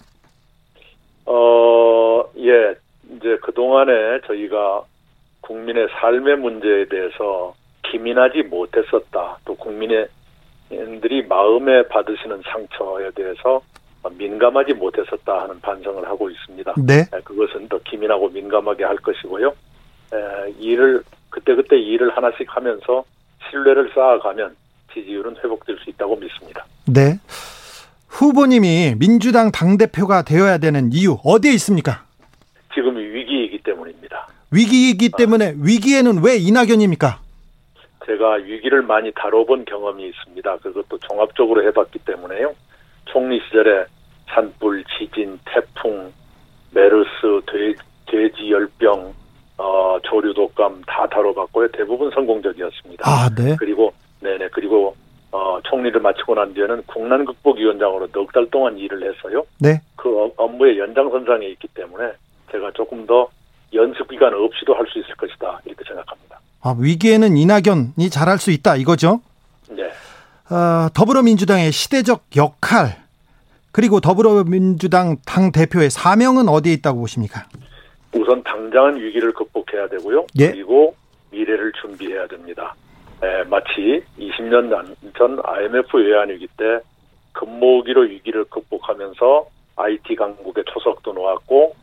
[1.26, 2.74] 어, 예.
[3.16, 4.82] 이제 그동안에 저희가
[5.40, 7.54] 국민의 삶의 문제에 대해서
[7.90, 9.38] 기민하지 못했었다.
[9.44, 10.08] 또 국민의
[11.00, 13.60] 들이 마음에 받으시는 상처에 대해서
[14.08, 16.74] 민감하지 못했었다 하는 반성을 하고 있습니다.
[16.86, 17.04] 네.
[17.24, 19.48] 그것은 더 기민하고 민감하게 할 것이고요.
[19.48, 23.04] 에, 일을 그때그때 일을 하나씩 하면서
[23.50, 24.56] 신뢰를 쌓아가면
[24.92, 26.64] 지지율은 회복될 수 있다고 믿습니다.
[26.86, 27.18] 네.
[28.10, 32.04] 후보님이 민주당 당대표가 되어야 되는 이유 어디에 있습니까?
[32.74, 34.28] 지금 위기이기 때문입니다.
[34.52, 37.20] 위기이기 때문에 위기에는 왜 이낙연입니까?
[38.06, 40.56] 제가 위기를 많이 다뤄본 경험이 있습니다.
[40.58, 42.54] 그것도 종합적으로 해봤기 때문에요.
[43.06, 43.84] 총리 시절에
[44.28, 46.12] 산불, 지진, 태풍,
[46.72, 47.74] 메르스, 돼,
[48.06, 49.14] 돼지 열병,
[49.58, 51.68] 어, 조류 독감 다 다뤄봤고요.
[51.72, 53.04] 대부분 성공적이었습니다.
[53.06, 53.56] 아, 네.
[53.58, 54.96] 그리고 네네 그리고
[55.32, 59.44] 어, 총리를 마치고 난 뒤에는 국난 극복위원장으로 넉 달 동안 일을 했어요.
[59.60, 59.80] 네.
[59.96, 62.12] 그 업- 업무의 연장선상에 있기 때문에
[62.50, 63.28] 제가 조금 더
[63.72, 66.40] 연습 기간 없이도 할 수 있을 것이다 이렇게 생각합니다.
[66.62, 69.20] 아, 위기에는 이낙연이 잘할 수 있다 이거죠.
[69.70, 69.84] 네.
[70.52, 72.96] 어, 더불어민주당의 시대적 역할
[73.72, 77.44] 그리고 더불어민주당 당 대표의 사명은 어디에 있다고 보십니까?
[78.12, 80.26] 우선 당장은 위기를 극복해야 되고요.
[80.40, 80.50] 예.
[80.50, 80.96] 그리고
[81.30, 82.74] 미래를 준비해야 됩니다.
[83.22, 86.80] 에, 마치 20년 전- 전 IMF 외환위기 때
[87.32, 91.74] 금모기로 위기를 극복하면서 IT 강국의 초석도 놓았고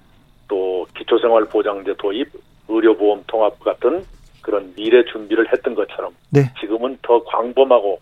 [0.48, 2.28] 또 기초생활보장제 도입,
[2.68, 4.04] 의료보험 통합 같은
[4.42, 6.42] 그런 미래 준비를 했던 것처럼 네.
[6.60, 8.00] 지금은 더 광범하고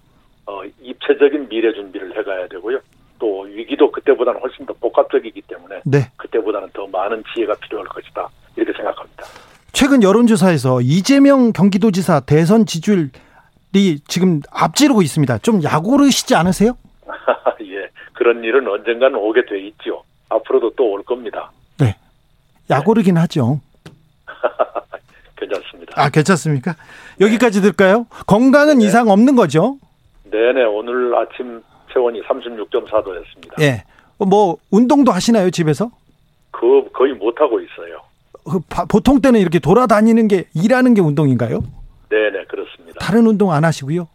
[0.48, 2.80] 어, 입체적인 미래 준비를 해가야 되고요.
[3.18, 6.00] 또 위기도 그때보다는 훨씬 더 복합적이기 때문에 네.
[6.18, 8.30] 그때보다는 더 많은 지혜가 필요할 것이다.
[8.56, 9.24] 이렇게 생각합니다.
[9.76, 13.10] 최근 여론조사에서 이재명 경기도지사 대선 지지율이
[14.08, 15.40] 지금 앞지르고 있습니다.
[15.40, 16.78] 좀 약오르시지 않으세요?
[17.62, 20.04] 예, 그런 일은 언젠가는 오게 돼 있죠.
[20.30, 21.52] 앞으로도 또 올 겁니다.
[21.78, 21.94] 네.
[22.70, 23.60] 약오르긴 하죠.
[25.36, 26.02] 괜찮습니다.
[26.02, 26.76] 아, 괜찮습니까?
[27.20, 28.06] 여기까지 들까요?
[28.28, 28.86] 건강은 네.
[28.86, 29.78] 이상 없는 거죠?
[30.32, 31.62] 네네, 오늘 아침
[31.94, 33.62] 체온이 36.4도였습니다.
[33.62, 33.84] 예.
[34.18, 35.92] 뭐 운동도 하시나요, 집에서?
[36.52, 38.00] 그 거의 못 하고 있어요.
[38.50, 41.60] 그 바- 보통 때는 이렇게 돌아다니는 게 일하는 게 운동인가요?
[42.10, 43.00] 네 네, 그렇습니다.
[43.00, 44.08] 다른 운동 안 하시고요?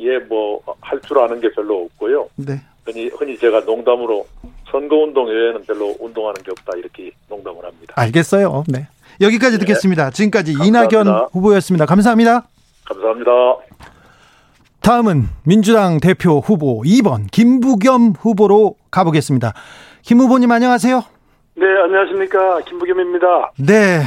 [0.00, 2.28] 예, 뭐 할 줄 아는 게 별로 없고요.
[2.36, 2.60] 네.
[2.84, 4.26] 흔히 흔히 제가 농담으로
[4.70, 7.94] 선거 운동 외에는 별로 운동하는 게 없다 이렇게 농담을 합니다.
[7.96, 8.64] 알겠어요.
[8.68, 8.88] 네.
[9.20, 10.10] 여기까지 듣겠습니다.
[10.10, 11.00] 지금까지 감사합니다.
[11.00, 11.86] 이낙연 후보였습니다.
[11.86, 12.46] 감사합니다.
[12.84, 13.30] 감사합니다.
[14.80, 19.54] 다음은 민주당 대표 후보 2번 김부겸 후보로 가보겠습니다.
[20.02, 21.04] 김 후보님 안녕하세요.
[21.54, 22.60] 네, 안녕하십니까.
[22.62, 23.52] 김부겸입니다.
[23.58, 24.00] 네.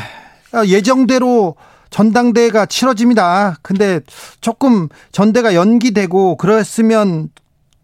[0.52, 1.56] 아, 예정대로
[1.90, 3.56] 전당대회가 치러집니다.
[3.62, 4.00] 근데
[4.42, 7.30] 조금 전대가 연기되고 그랬으면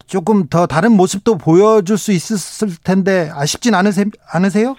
[0.07, 4.75] 조금 더 다른 모습도 보여줄 수 있었을 텐데 아쉽진 않으세, 않으세요?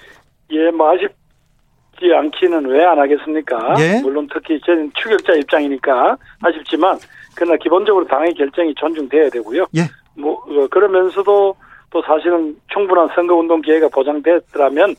[0.51, 3.75] 예, 뭐 아쉽지 않기는 왜 안 하겠습니까?
[3.79, 4.01] 예.
[4.03, 6.99] 물론 특히 저는 추격자 입장이니까 아쉽지만
[7.35, 9.67] 그러나 기본적으로 당의 결정이 존중돼야 되고요.
[9.77, 9.89] 예.
[10.15, 11.55] 뭐 어, 그러면서도
[11.93, 14.95] 또 사실은 충분한 선거운동 기회가 보장됐더라면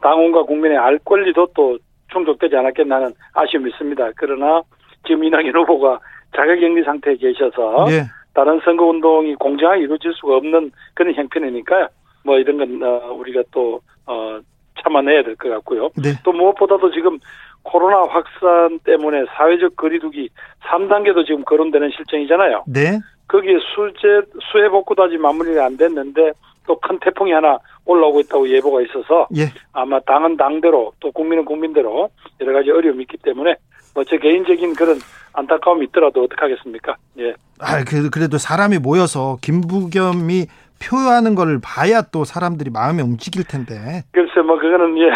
[0.00, 1.76] 당원과 국민의 알 권리도 또
[2.12, 4.10] 충족되지 않았겠나는 아쉬움이 있습니다.
[4.16, 4.62] 그러나
[5.06, 5.98] 지금 이낙연 후보가
[6.36, 8.02] 자가격리 상태에 계셔서 예.
[8.32, 11.88] 다른 선거운동이 공정하게 이루어질 수가 없는 그런 형편이니까요.
[12.24, 14.38] 뭐 이런 건 어, 우리가 또 어,
[14.82, 15.90] 참아내야 될 것 같고요.
[15.96, 16.10] 네.
[16.22, 17.18] 또 무엇보다도 지금
[17.62, 20.28] 코로나 확산 때문에 사회적 거리두기
[20.68, 22.64] 3단계도 지금 거론되는 실정이잖아요.
[22.68, 23.00] 네.
[23.28, 26.32] 거기에 수재 수해 복구도 아직 마무리가 안 됐는데
[26.66, 29.52] 또 큰 태풍이 하나 올라오고 있다고 예보가 있어서 예.
[29.72, 32.10] 아마 당은 당대로 또 국민은 국민대로
[32.40, 33.54] 여러 가지 어려움이 있기 때문에
[33.94, 34.98] 뭐 제 개인적인 그런
[35.32, 36.96] 안타까움이 있더라도 어떡하겠습니까?
[37.20, 37.34] 예.
[37.60, 40.46] 아, 그, 그래도 사람이 모여서 김부겸이
[40.82, 44.02] 표하는 걸 봐야 또 사람들이 마음이 움직일 텐데.
[44.12, 45.08] 글쎄 뭐 그거는 예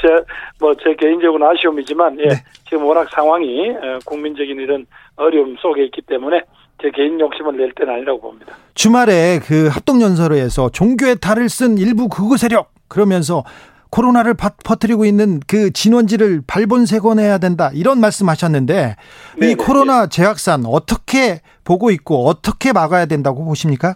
[0.00, 0.08] 제
[0.60, 2.34] 뭐 제 개인적인 아쉬움이지만 예 네.
[2.68, 6.42] 지금 워낙 상황이 어, 국민적인 이런 어려움 속에 있기 때문에
[6.82, 8.54] 제 개인 욕심을 낼 때는 아니라고 봅니다.
[8.74, 13.44] 주말에 그 합동연설회에서 종교의 탈을 쓴 일부 극우 세력 그러면서
[13.90, 18.96] 코로나를 퍼- 퍼뜨리고 있는 그 진원지를 발본색원해야 된다 이런 말씀하셨는데
[19.36, 19.54] 이 네네.
[19.56, 23.94] 코로나 재확산 어떻게 보고 있고 어떻게 막아야 된다고 보십니까?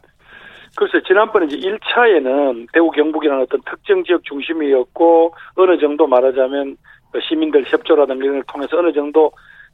[0.77, 6.77] 글쎄 지난번에 이제 1차에는 대구 경북이라는 어떤 특정 지역 중심이었고 어느 정도 말하자면
[7.13, 9.31] 그 시민들 협조라든가 이런 걸 통해서 어느 정도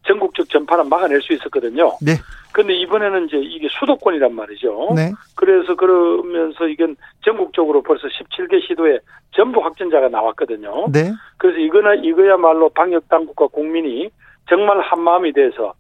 [0.07, 1.93] 전국적 전파는 막아낼 수 있었거든요.
[2.03, 2.13] 네.
[2.53, 4.93] 근데 이번에는 이제 이게 수도권이란 말이죠.
[4.95, 5.13] 네.
[5.37, 8.99] 그래서 그러면서 이건 전국적으로 벌써 17개 시도에
[9.33, 10.89] 전부 확진자가 나왔거든요.
[10.93, 11.13] 네.
[11.39, 14.11] 그래서 이거나 이거야말로 방역 당국과 국민이
[14.49, 15.75] 정말 한 마음이 돼서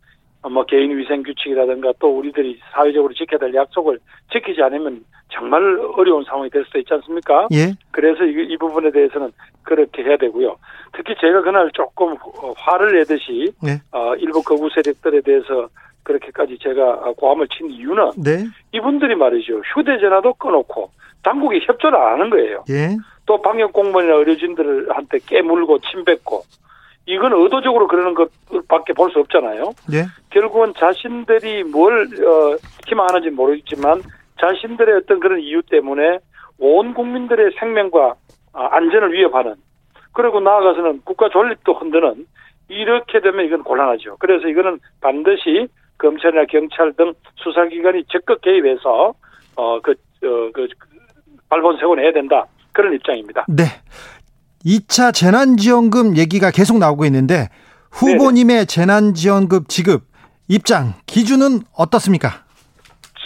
[0.48, 3.98] 뭐 개인 위생 규칙이라든가 또 우리들이 사회적으로 지켜야 될 약속을
[4.32, 5.62] 지키지 않으면 정말
[5.96, 7.48] 어려운 상황이 될 수도 있지 않습니까?
[7.52, 7.74] 예.
[7.90, 10.56] 그래서 이, 이 부분에 대해서는 그렇게 해야 되고요.
[10.92, 12.16] 특히 제가 그날 조금
[12.56, 13.80] 화를 내듯이 네.
[13.92, 15.68] 어, 일부 거부 세력들에 대해서
[16.02, 18.44] 그렇게까지 제가 고함을 친 이유는 네.
[18.72, 19.60] 이분들이 말이죠.
[19.74, 20.90] 휴대전화도 꺼놓고
[21.22, 22.64] 당국이 협조를 안 하는 거예요.
[22.70, 22.96] 예.
[23.26, 26.42] 또 방역 공무원이나 의료진들한테 깨물고 침뱉고
[27.06, 29.72] 이건 의도적으로 그러는 것밖에 볼 수 없잖아요.
[29.92, 30.04] 예.
[30.30, 34.02] 결국은 자신들이 뭘 어, 희망하는지 모르겠지만
[34.40, 36.18] 자신들의 어떤 그런 이유 때문에
[36.58, 38.14] 온 국민들의 생명과
[38.52, 39.54] 아, 안전을 위협하는
[40.12, 42.26] 그리고 나아가서는 국가 존립도 흔드는
[42.68, 44.16] 이렇게 되면 이건 곤란하죠.
[44.18, 45.68] 그래서 이거는 반드시
[46.00, 49.14] 검찰이나 경찰 등 수사기관이 적극 개입해서
[49.56, 50.66] 어그 어, 그
[51.48, 53.44] 발본색원 해야 된다 그런 입장입니다.
[53.48, 53.64] 네.
[54.64, 57.48] 2차 재난지원금 얘기가 계속 나오고 있는데
[57.92, 60.02] 후보님의 재난지원금 지급
[60.48, 62.44] 입장 기준은 어떻습니까?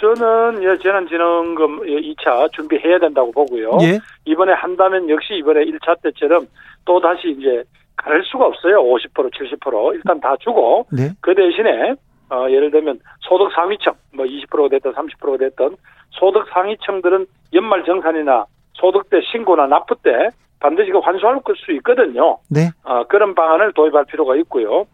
[0.01, 3.79] 저는 예, 재난지원금 2차 준비해야 된다고 보고요.
[3.83, 3.99] 예.
[4.25, 6.47] 이번에 한다면 역시 이번에 1차 때처럼
[6.85, 7.63] 또 다시 이제
[7.97, 8.83] 가를 수가 없어요.
[8.83, 11.11] 50% 70% 일단 다 주고 네.
[11.21, 11.95] 그 대신에
[12.35, 15.77] 어, 예를 들면 소득 상위층 뭐 20%가 됐든 30%가 됐든
[16.11, 22.39] 소득 상위층들은 연말 정산이나 소득 때 신고나 납부 때 반드시 그 환수할 수 있거든요.
[22.51, 22.71] 네.
[22.83, 24.87] 어, 그런 방안을 도입할 필요가 있고요.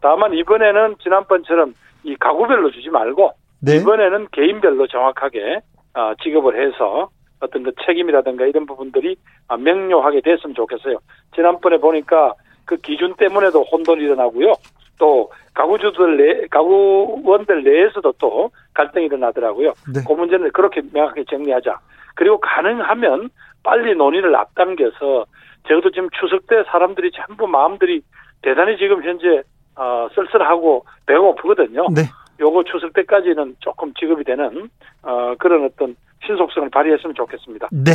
[0.00, 3.76] 다만 이번에는 지난번처럼 이 가구별로 주지 말고 네.
[3.76, 5.60] 이번에는 개인별로 정확하게
[5.94, 9.16] 어, 지급을 해서 어떤 그 책임이라든가 이런 부분들이
[9.48, 10.98] 아, 명료하게 됐으면 좋겠어요.
[11.34, 14.54] 지난번에 보니까 그 기준 때문에도 혼돈이 일어나고요.
[14.98, 19.72] 또 가구주들 내 가구원들 내에서도 또 갈등이 일어나더라고요.
[19.92, 20.00] 네.
[20.06, 21.78] 그 문제는 그렇게 명확하게 정리하자.
[22.14, 23.30] 그리고 가능하면
[23.62, 25.24] 빨리 논의를 앞당겨서
[25.66, 28.02] 적어도 지금 추석 때 사람들이 전부 마음들이
[28.42, 29.42] 대단히 지금 현재
[29.74, 31.88] 어, 쓸쓸하고 배고프거든요.
[31.94, 32.02] 네.
[32.38, 34.68] 요거 추석 때까지는 조금 지급이 되는
[35.02, 37.68] 어, 그런 어떤 신속성을 발휘했으면 좋겠습니다.
[37.72, 37.92] 네.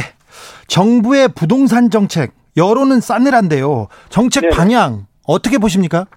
[0.68, 3.88] 정부의 부동산 정책 여론은 싸늘한데요.
[4.10, 4.56] 정책 네네.
[4.56, 6.08] 방향 어떻게 보십니까?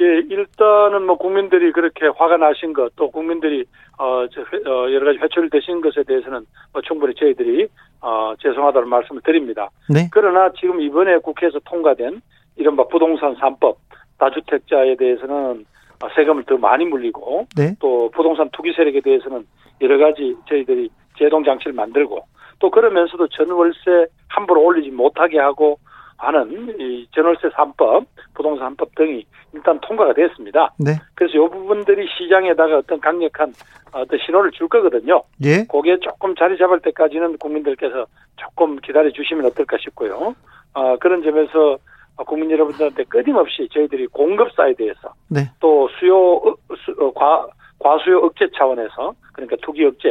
[0.00, 3.64] 예, 일단은 뭐 국민들이 그렇게 화가 나신 것, 또 국민들이
[3.98, 7.66] 어, 저 회- 어, 여러 가지 회초리 되신 것에 대해서는 뭐 충분히 저희들이
[8.02, 9.70] 어, 죄송하다는 말씀을 드립니다.
[9.88, 10.08] 네.
[10.12, 12.20] 그러나 지금 이번에 국회에서 통과된
[12.56, 13.76] 이른바 부동산 3법
[14.18, 15.64] 다주택자에 대해서는
[16.02, 17.74] 어, 세금을 더 많이 물리고 네.
[17.80, 19.46] 또 부동산 투기 세력에 대해서는
[19.80, 22.20] 여러 가지 저희들이 제동 장치를 만들고
[22.58, 25.78] 또 그러면서도 전월세 함부로 올리지 못하게 하고
[26.18, 30.72] 하는 이 전월세 3법, 부동산 3법 등이 일단 통과가 됐습니다.
[30.78, 30.92] 네.
[31.14, 33.52] 그래서 이 부분들이 시장에다가 어떤 강력한
[33.92, 35.22] 어떤 신호를 줄 거거든요.
[35.44, 35.64] 예.
[35.70, 40.34] 그게 조금 자리 잡을 때까지는 국민들께서 조금 기다려 주시면 어떨까 싶고요.
[40.74, 41.78] 아, 그런 점에서
[42.26, 45.40] 국민 여러분들한테 끊임없이 저희들이 공급 사이드에서 네.
[45.60, 47.46] 또 수요 어, 수- 어, 과
[47.78, 50.08] 과수요 억제 차원에서 그러니까 투기 억제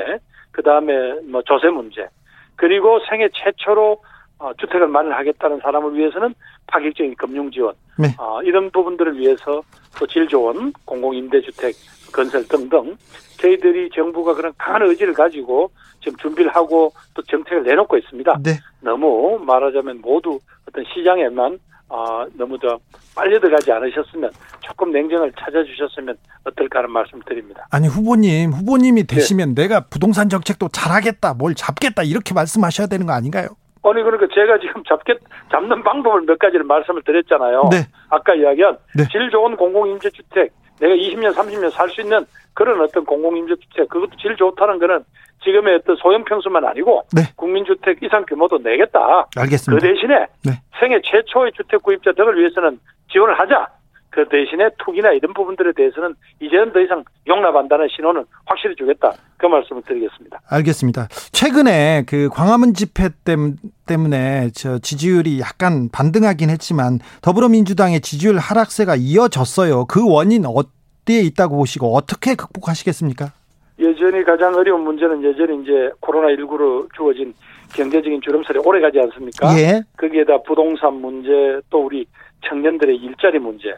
[0.52, 0.94] 그 다음에
[1.30, 2.08] 뭐 조세 문제
[2.56, 3.98] 그리고 생애 최초로
[4.39, 6.34] 어, 주택을 마련하겠다는 사람을 위해서는
[6.67, 8.10] 파격적인 금융 지원 네.
[8.17, 9.62] 어, 이런 부분들을 위해서
[9.98, 11.74] 또 질 좋은 공공임대주택
[12.13, 12.95] 건설 등등
[13.39, 15.71] 저희들이 정부가 그런 강한 의지를 가지고
[16.02, 18.39] 지금 준비를 하고 또 정책을 내놓고 있습니다.
[18.43, 18.60] 네.
[18.82, 22.78] 너무 말하자면 모두 어떤 시장에만 아, 너무 더
[23.15, 27.67] 빨려 들어가지 않으셨으면 조금 냉정을 찾아주셨으면 어떨까 하는 말씀 드립니다.
[27.71, 29.15] 아니 후보님, 후보님이 네.
[29.15, 33.50] 되시면 내가 부동산 정책도 잘하겠다, 뭘 잡겠다 이렇게 말씀하셔야 되는 거 아닌가요?
[33.89, 35.17] 아니 그러니까 제가 지금 잡겠
[35.52, 37.69] 잡는 방법을 몇 가지를 말씀을 드렸잖아요.
[37.71, 37.78] 네.
[38.10, 39.04] 아까 이야기한 네.
[39.12, 44.80] 질 좋은 공공임대주택 내가 20년 30년 살 수 있는 그런 어떤 공공임대주택 그것도 질 좋다는
[44.80, 45.04] 거는
[45.43, 47.21] 지금의 어떤 소형 평수만 아니고 네.
[47.36, 49.28] 국민주택 이상 규모도 내겠다.
[49.36, 49.86] 그 알겠습니다.
[49.86, 50.52] 대신에 네.
[50.80, 52.80] 생애 최초의 주택 구입자 등을 위해서는
[53.12, 53.67] 지원을 하자.
[54.15, 59.12] 그 대신에 투기나 이런 부분들에 대해서는 이제는 더 이상 용납한다는 신호는 확실히 주겠다.
[59.36, 60.39] 그 말씀을 드리겠습니다.
[60.49, 61.09] 알겠습니다.
[61.34, 69.84] 최근에 그 광화문 집회 땜- 때문에 저 지지율이 약간 반등하긴 했지만 더불어민주당의 지지율 하락세가 이어졌어요.
[69.88, 73.34] 그 원인 어디에 있다고 보시고 어떻게 극복하시겠습니까?
[73.82, 77.34] 여전히 가장 어려운 문제는 여전히 이제 코로나19로 주어진
[77.74, 79.49] 경제적인 주름살이 오래 가지 않습니까?
[79.59, 79.82] 예.
[79.97, 82.05] 거기에다 부동산 문제, 또 우리
[82.47, 83.76] 청년들의 일자리 문제,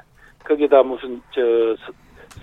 [0.48, 1.42] 거기에다 무슨 저
[1.86, 1.94] 서-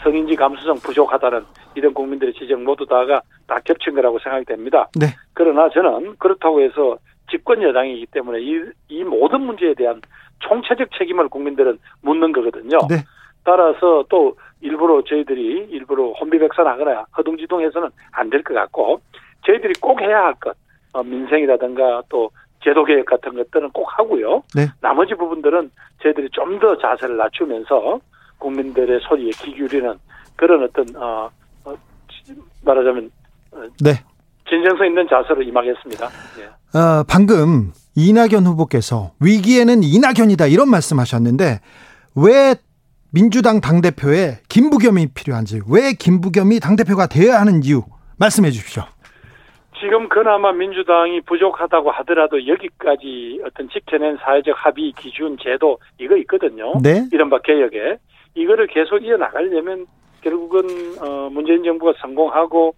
[0.02, 1.44] 성인지 감수성 부족하다는
[1.74, 4.88] 이런 국민들의 지적 모두 다가 다 겹친 거라고 생각이 됩니다.
[4.98, 5.06] 네.
[5.32, 6.98] 그러나 저는 그렇다고 해서
[7.30, 10.00] 집권 여당이기 때문에 이, 이 모든 문제에 대한
[10.40, 12.78] 총체적 책임을 국민들은 묻는 거거든요.
[12.88, 12.96] 네.
[13.44, 19.00] 따라서 또 일부러 저희들이 일부러 혼비백산하거나 허둥지둥해서는 안 될 것 같고
[19.46, 20.56] 저희들이 꼭 해야 할 것,
[20.92, 22.30] 어, 민생이라든가 또
[22.64, 24.42] 제도 개혁 같은 것들은 꼭 하고요.
[24.54, 24.68] 네.
[24.80, 25.70] 나머지 부분들은
[26.02, 28.00] 저희들이 좀 더 자세를 낮추면서
[28.38, 29.98] 국민들의 소리에 귀 기울이는
[30.36, 31.30] 그런 어떤 어,
[31.64, 31.74] 어
[32.64, 33.10] 말하자면
[33.52, 34.02] 어, 네.
[34.48, 36.08] 진정성 있는 자세로 임하겠습니다.
[36.40, 36.78] 예.
[36.78, 41.60] 어, 방금 이낙연 후보께서 위기에는 이낙연이다 이런 말씀하셨는데
[42.16, 42.54] 왜
[43.10, 47.82] 민주당 당대표에 김부겸이 필요한지 왜 김부겸이 당대표가 되어야 하는 이유
[48.16, 48.84] 말씀해 주십시오.
[49.84, 56.72] 지금 그나마 민주당이 부족하다고 하더라도 여기까지 어떤 지켜낸 사회적 합의 기준 제도 이거 있거든요.
[56.82, 57.06] 네.
[57.12, 57.98] 이른바 개혁에
[58.34, 59.84] 이거를 계속 이어나가려면
[60.22, 60.62] 결국은
[61.02, 62.74] 어 문재인 정부가 성공하고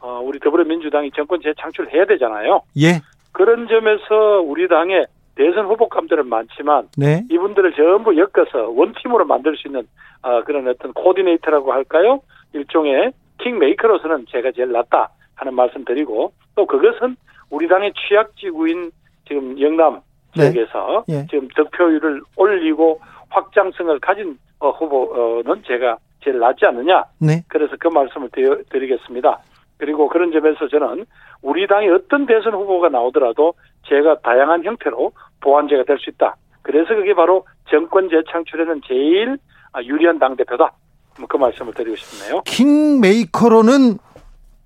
[0.00, 2.60] 어 우리 더불어민주당이 정권 재창출해야 되잖아요.
[2.76, 3.00] 예.
[3.32, 5.06] 그런 점에서 우리 당의
[5.36, 7.24] 대선 후보감들은 많지만 네.
[7.30, 9.88] 이분들을 전부 엮어서 one team으로 만들 수 있는
[10.20, 12.20] 어, 그런 어떤 코디네이터라고 할까요?
[12.52, 17.16] 일종의 킹메이커로서는 제가 제일 낫다 하는 말씀 드리고 또 그것은
[17.50, 18.90] 우리 당의 취약 지구인
[19.26, 20.00] 지금 영남
[20.36, 20.50] 네.
[20.52, 21.26] 지역에서 예.
[21.30, 27.42] 지금 득표율을 올리고 확장성을 가진 어, 후보는 제가 제일 낫지 않느냐 네.
[27.48, 28.28] 그래서 그 말씀을
[28.70, 29.38] 드리겠습니다.
[29.78, 31.06] 그리고 그런 점에서 저는
[31.40, 33.54] 우리 당의 어떤 대선 후보가 나오더라도
[33.88, 36.36] 제가 다양한 형태로 보완제가 될 수 있다.
[36.62, 39.38] 그래서 그게 바로 정권 재창출에는 제일
[39.72, 40.72] 아, 유리한 당대표다.
[41.18, 42.42] 뭐그 말씀을 드리고 싶네요.
[42.44, 43.98] 킹메이커로는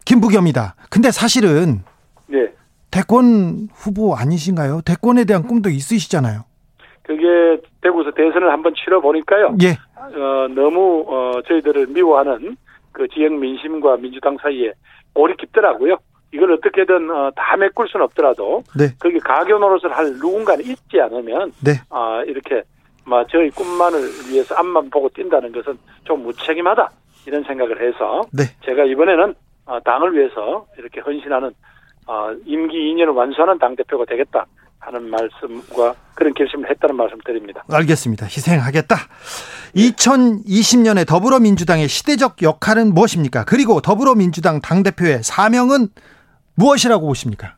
[0.05, 0.77] 김부겸이다.
[0.91, 1.83] 근데 사실은
[2.27, 2.53] 네.
[2.91, 4.83] 대권 후보 아니신가요?
[4.85, 6.45] 대권에 대한 꿈도 있으시잖아요.
[7.03, 9.57] 그게 대구에서 대선을 한번 치러 보니까요.
[9.63, 9.73] 예.
[9.97, 12.57] 어, 너무 어, 저희들을 미워하는
[12.93, 14.73] 그 지역 민심과 민주당 사이에
[15.13, 15.99] 골이 깊더라고요.
[16.33, 18.89] 이걸 어떻게든 어, 다 메꿀 수는 없더라도 네.
[18.99, 21.73] 거기 가교 노릇을 할 누군가는 있지 않으면 네.
[21.91, 22.63] 아, 이렇게
[23.05, 24.01] 막 저희 꿈만을
[24.31, 26.91] 위해서 앞만 보고 뛴다는 것은 좀 무책임하다
[27.27, 28.45] 이런 생각을 해서 네.
[28.65, 29.35] 제가 이번에는 어,
[29.85, 31.53] 당을 위해서 이렇게 헌신하는
[32.07, 34.47] 어, 임기 2년을 완수하는 당 대표가 되겠다
[34.79, 37.65] 하는 말씀과 그런 결심을 했다는 말씀 드립니다.
[37.71, 38.27] 알겠습니다.
[38.27, 38.97] 희생하겠다.
[39.75, 43.45] 2020년에 더불어민주당의 시대적 역할은 무엇입니까?
[43.45, 45.89] 그리고 더불어민주당 당 대표의 사명은
[46.57, 47.57] 무엇이라고 보십니까?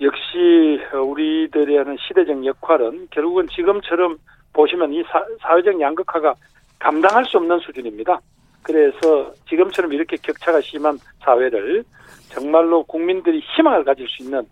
[0.00, 4.16] 역시 우리들이 하는 시대적 역할은 결국은 지금처럼
[4.52, 6.34] 보시면 이 사, 사회적 양극화가
[6.78, 8.20] 감당할 수 없는 수준입니다.
[8.62, 11.84] 그래서 지금처럼 이렇게 격차가 심한 사회를
[12.28, 14.42] 정말로 국민들이 희망을 가질 수 있는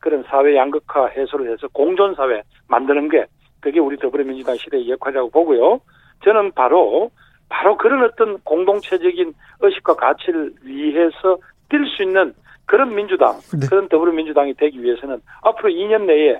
[0.00, 3.26] 그런 사회 양극화 해소를 해서 공존 사회 만드는 게
[3.60, 5.80] 그게 우리 더불어민주당 시대의 역할이라고 보고요.
[6.24, 7.10] 저는 바로
[7.48, 11.38] 바로 그런 어떤 공동체적인 의식과 가치를 위해서
[11.68, 12.34] 뛸 수 있는
[12.66, 13.66] 그런 민주당, 네.
[13.66, 16.38] 그런 더불어민주당이 되기 위해서는 앞으로 2년 내에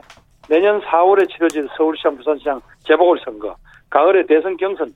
[0.49, 3.57] 내년 4월에 치러질 서울시장, 부산시장 재보궐선거,
[3.89, 4.93] 가을에 대선 경선,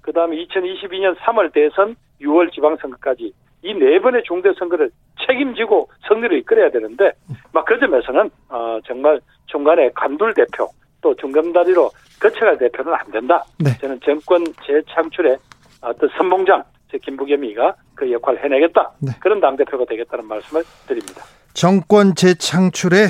[0.00, 3.32] 그 다음에 2022년 3월 대선, 6월 지방선거까지
[3.62, 4.90] 이 네 번의 중대 선거를
[5.26, 7.12] 책임지고 승리를 이끌어야 되는데
[7.52, 10.68] 막 그 점에서는 어, 정말 중간에 간둘 대표
[11.02, 11.90] 또 중간다리로
[12.20, 13.44] 거쳐갈 대표는 안 된다.
[13.58, 13.70] 네.
[13.80, 15.36] 저는 정권 재창출의
[15.82, 18.92] 어떤 선봉장 제 김부겸이가 그 역할을 해내겠다.
[19.00, 19.12] 네.
[19.20, 21.22] 그런 당 대표가 되겠다는 말씀을 드립니다.
[21.54, 23.08] 정권 재창출의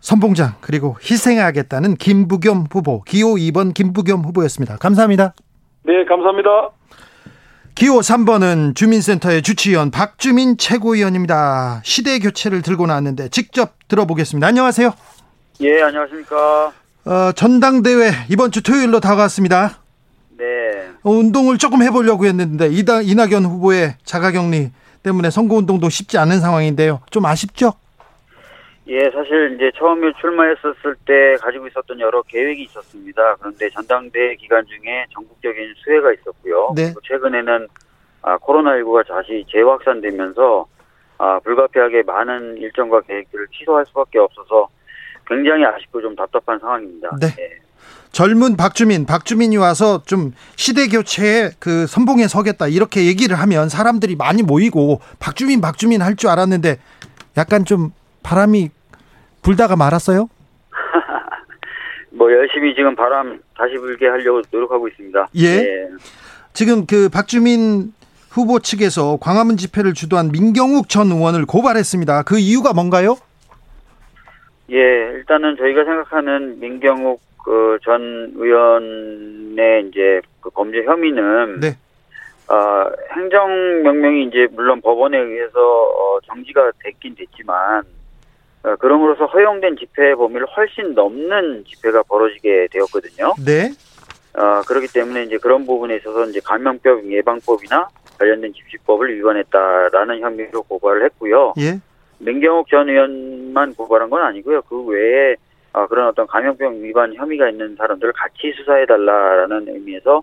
[0.00, 4.76] 선봉장 그리고 희생하겠다는 김부겸 후보 기호 2번 김부겸 후보였습니다.
[4.76, 5.34] 감사합니다.
[5.86, 6.70] 네, 감사합니다.
[7.76, 11.80] 기호 3번은 주민센터의 주치의원 박주민 최고위원입니다.
[11.84, 14.44] 시대 교체를 들고 나왔는데 직접 들어보겠습니다.
[14.48, 14.92] 안녕하세요.
[15.60, 16.72] 예, 안녕하십니까.
[17.04, 19.78] 어, 전당대회 이번 주 토요일로 다가왔습니다.
[20.36, 20.44] 네.
[21.04, 24.72] 어, 운동을 조금 해보려고 했는데 이다, 이낙연 후보의 자가격리
[25.04, 27.00] 때문에 선거운동도 쉽지 않은 상황인데요.
[27.10, 27.74] 좀 아쉽죠?
[28.88, 33.36] 예, 사실 이제 처음에 출마했었을 때 가지고 있었던 여러 계획이 있었습니다.
[33.40, 36.72] 그런데 전당대회 기간 중에 전국적인 수해가 있었고요.
[36.76, 36.94] 네.
[37.02, 37.66] 최근에는
[38.22, 40.66] 아, 코로나19가 다시 재확산되면서
[41.18, 44.68] 아, 불가피하게 많은 일정과 계획들을 취소할 수밖에 없어서
[45.26, 47.10] 굉장히 아쉽고 좀 답답한 상황입니다.
[47.20, 47.26] 네.
[47.40, 47.58] 예.
[48.12, 54.42] 젊은 박주민, 박주민이 와서 좀 시대 교체에 그 선봉에 서겠다 이렇게 얘기를 하면 사람들이 많이
[54.42, 56.78] 모이고 박주민, 박주민 할 줄 알았는데
[57.36, 57.90] 약간 좀
[58.22, 58.70] 바람이
[59.46, 60.28] 불다가 말았어요?
[62.10, 65.28] 뭐 열심히 지금 바람 다시 불게 하려고 노력하고 있습니다.
[65.38, 65.86] 예.
[66.52, 67.92] 지금 그 박주민
[68.28, 72.24] 후보 측에서 광화문 집회를 주도한 민경욱 전 의원을 고발했습니다.
[72.24, 73.16] 그 이유가 뭔가요?
[74.72, 74.76] 예,
[75.14, 81.76] 일단은 저희가 생각하는 민경욱 그 전 의원의 이제 그 범죄 혐의는 네.
[82.48, 87.84] 어, 행정명령이 이제 물론 법원에 의해서 어, 정지가 됐긴 됐지만 어,
[88.74, 93.34] 그럼으로써 허용된 집회 범위를 훨씬 넘는 집회가 벌어지게 되었거든요.
[93.44, 93.70] 네.
[94.34, 97.88] 어, 그렇기 때문에 이제 그런 부분에 있어서 이제 감염병 예방법이나
[98.18, 101.54] 관련된 집시법을 위반했다라는 혐의로 고발을 했고요.
[101.58, 101.78] 예.
[102.18, 104.62] 민경욱 전 의원만 고발한 건 아니고요.
[104.62, 105.36] 그 외에
[105.72, 110.22] 어, 그런 어떤 감염병 위반 혐의가 있는 사람들을 같이 수사해달라라는 의미에서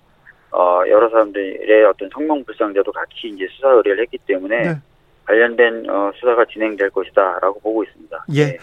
[0.52, 4.76] 어, 여러 사람들의 어떤 성명 불상자도 같이 이제 수사 의뢰를 했기 때문에 네.
[5.26, 8.26] 관련된 어, 수사가 진행될 것이다라고 보고 있습니다.
[8.34, 8.46] 예.
[8.46, 8.58] 네.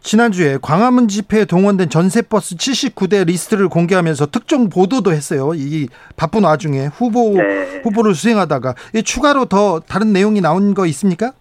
[0.00, 5.50] 지난주에 광화문 집회에 동원된 전세버스 79대 리스트를 공개하면서 특종 보도도 했어요.
[5.54, 7.80] 이 바쁜 와중에 후보 네.
[7.82, 11.32] 후보를 수행하다가 이 추가로 더 다른 내용이 나온 거 있습니까?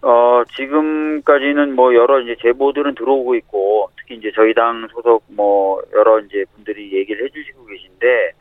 [0.00, 6.18] 어, 지금까지는 뭐 여러 이제 제보들은 들어오고 있고, 특히 이제 저희 당 소속 뭐 여러
[6.20, 8.32] 이제 분들이 얘기를 해주시고 계신데,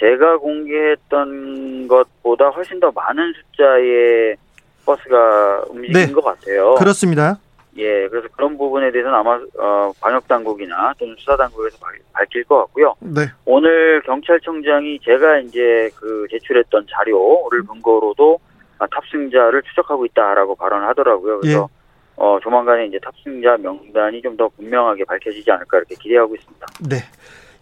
[0.00, 4.36] 제가 공개했던 것보다 훨씬 더 많은 숫자의
[4.84, 6.12] 버스가 움직인 네.
[6.12, 6.74] 것 같아요.
[6.76, 7.38] 그렇습니다.
[7.76, 12.58] 예, 그래서 그런 부분에 대해서는 아마 어, 방역 당국이나 또는 수사 당국에서 밝- 밝힐 것
[12.58, 12.94] 같고요.
[13.00, 13.22] 네.
[13.44, 18.38] 오늘 경찰청장이 제가 이제 그 제출했던 자료를 근거로도
[18.78, 21.40] 아, 탑승자를 추적하고 있다라고 발언을 하더라고요.
[21.40, 21.68] 그래서
[22.16, 26.66] 어, 조만간에 이제 탑승자 명단이 좀 더 분명하게 밝혀지지 않을까 이렇게 기대하고 있습니다.
[26.88, 26.96] 네.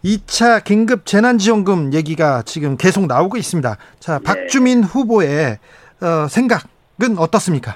[0.03, 3.77] 2차 긴급 재난지원금 얘기가 지금 계속 나오고 있습니다.
[3.99, 4.23] 자, 네.
[4.23, 5.57] 박주민 후보의
[6.01, 6.63] 어, 생각
[7.01, 7.75] 은 어떻습니까?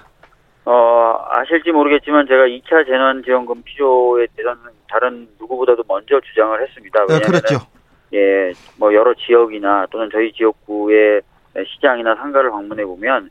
[0.66, 7.02] 어, 아실지 모르겠지만 제가 2차 재난지원금 필요에 대해서는 다른 누구보다도 먼저 주장을 했습니다.
[7.02, 7.66] 어, 왜냐하면 그렇죠.
[8.14, 11.22] 예, 뭐 여러 지역이나 또는 저희 지역구의
[11.66, 13.30] 시장이나 상가를 방문해 보면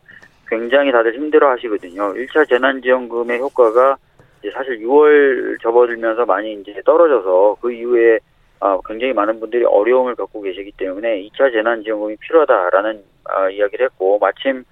[0.48, 2.14] 굉장히 다들 힘들어 하시거든요.
[2.14, 3.96] 1차 재난지원금의 효과가
[4.40, 8.18] 이제 사실 6월 접어들면서 많이 이제 떨어져서 그 이후에
[8.60, 14.64] 아, 굉장히 많은 분들이 어려움을 겪고 계시기 때문에 2차 재난지원금이 필요하다라는 아, 이야기를 했고 마침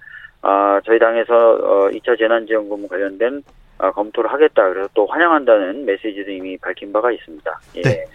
[0.47, 3.41] 아, 저희 당에서 어, 2차 재난지원금 관련된
[3.79, 7.59] 아, 검토를 하겠다 그래서 또 환영한다는 메시지도 이미 밝힌 바가 있습니다.
[7.77, 7.81] 예.
[7.81, 8.05] 네.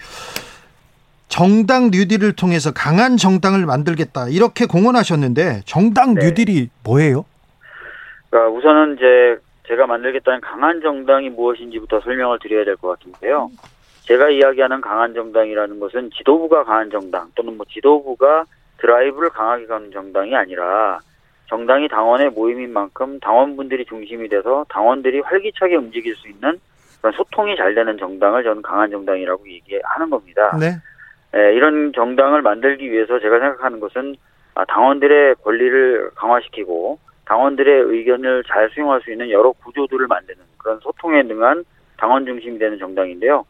[1.26, 6.26] 정당 뉴딜을 통해서 강한 정당을 만들겠다 이렇게 공언하셨는데 정당 네.
[6.26, 7.24] 뉴딜이 뭐예요?
[8.30, 13.50] 그러니까 우선은 이제 제가 만들겠다는 강한 정당이 무엇인지부터 설명을 드려야 될 것 같은데요.
[14.02, 18.44] 제가 이야기하는 강한 정당이라는 것은 지도부가 강한 정당 또는 뭐 지도부가
[18.78, 21.00] 드라이브를 강하게 가는 정당이 아니라
[21.50, 26.60] 정당이 당원의 모임인 만큼 당원분들이 중심이 돼서 당원들이 활기차게 움직일 수 있는
[27.00, 30.56] 그런 소통이 잘 되는 정당을 저는 강한 정당이라고 얘기하는 겁니다.
[30.58, 30.76] 네.
[31.36, 34.14] 예, 이런 정당을 만들기 위해서 제가 생각하는 것은
[34.54, 41.22] 아, 당원들의 권리를 강화시키고 당원들의 의견을 잘 수용할 수 있는 여러 구조들을 만드는 그런 소통에
[41.22, 41.64] 능한
[41.96, 43.44] 당원 중심이 되는 정당인데요.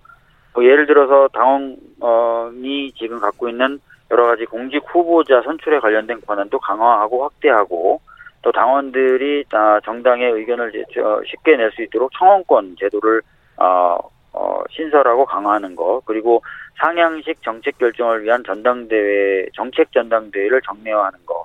[0.54, 3.78] 뭐 예를 들어서 당원이 지금 갖고 있는
[4.10, 8.00] 여러 가지 공직 후보자 선출에 관련된 권한도 강화하고 확대하고
[8.42, 10.72] 또 당원들이 아, 정당의 의견을
[11.26, 13.22] 쉽게 낼 수 있도록 청원권 제도를
[13.58, 13.98] 어,
[14.32, 16.42] 어, 신설하고 강화하는 것 그리고
[16.78, 21.44] 상향식 정책 결정을 위한 전당대회 정책 전당대회를 정례화하는 것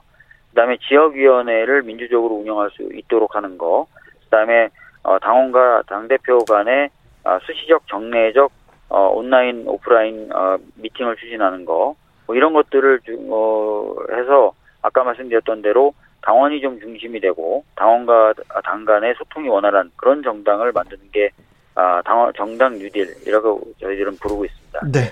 [0.50, 3.88] 그다음에 지역위원회를 민주적으로 운영할 수 있도록 하는 거
[4.24, 4.70] 그다음에
[5.04, 6.90] 어, 당원과 당 대표 간의
[7.26, 8.52] 어, 수시적 정례적
[8.90, 11.96] 어, 온라인 오프라인 어, 미팅을 추진하는 거
[12.28, 18.86] 뭐 이런 것들을 주- 어, 해서 아까 말씀드렸던 대로 당원이 좀 중심이 되고 당원과 당
[18.86, 21.30] 간의 소통이 원활한 그런 정당을 만드는 게
[21.76, 24.80] 아, 당원 정당 뉴딜이라고 저희들은 부르고 있습니다.
[24.92, 25.12] 네.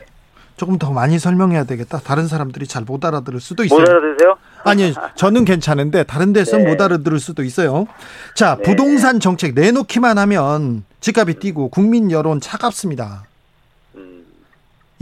[0.56, 1.98] 조금 더 많이 설명해야 되겠다.
[2.00, 3.80] 다른 사람들이 잘 못 알아들을 수도 있어요.
[3.80, 4.38] 못 알아드세요?
[4.64, 6.72] 아니, 저는 괜찮은데 다른 데서는 네.
[6.72, 7.86] 못 알아들을 수도 있어요.
[8.36, 8.64] 자, 네.
[8.64, 13.24] 부동산 정책 내놓기만 하면 집값이 뛰고 국민 여론 차갑습니다.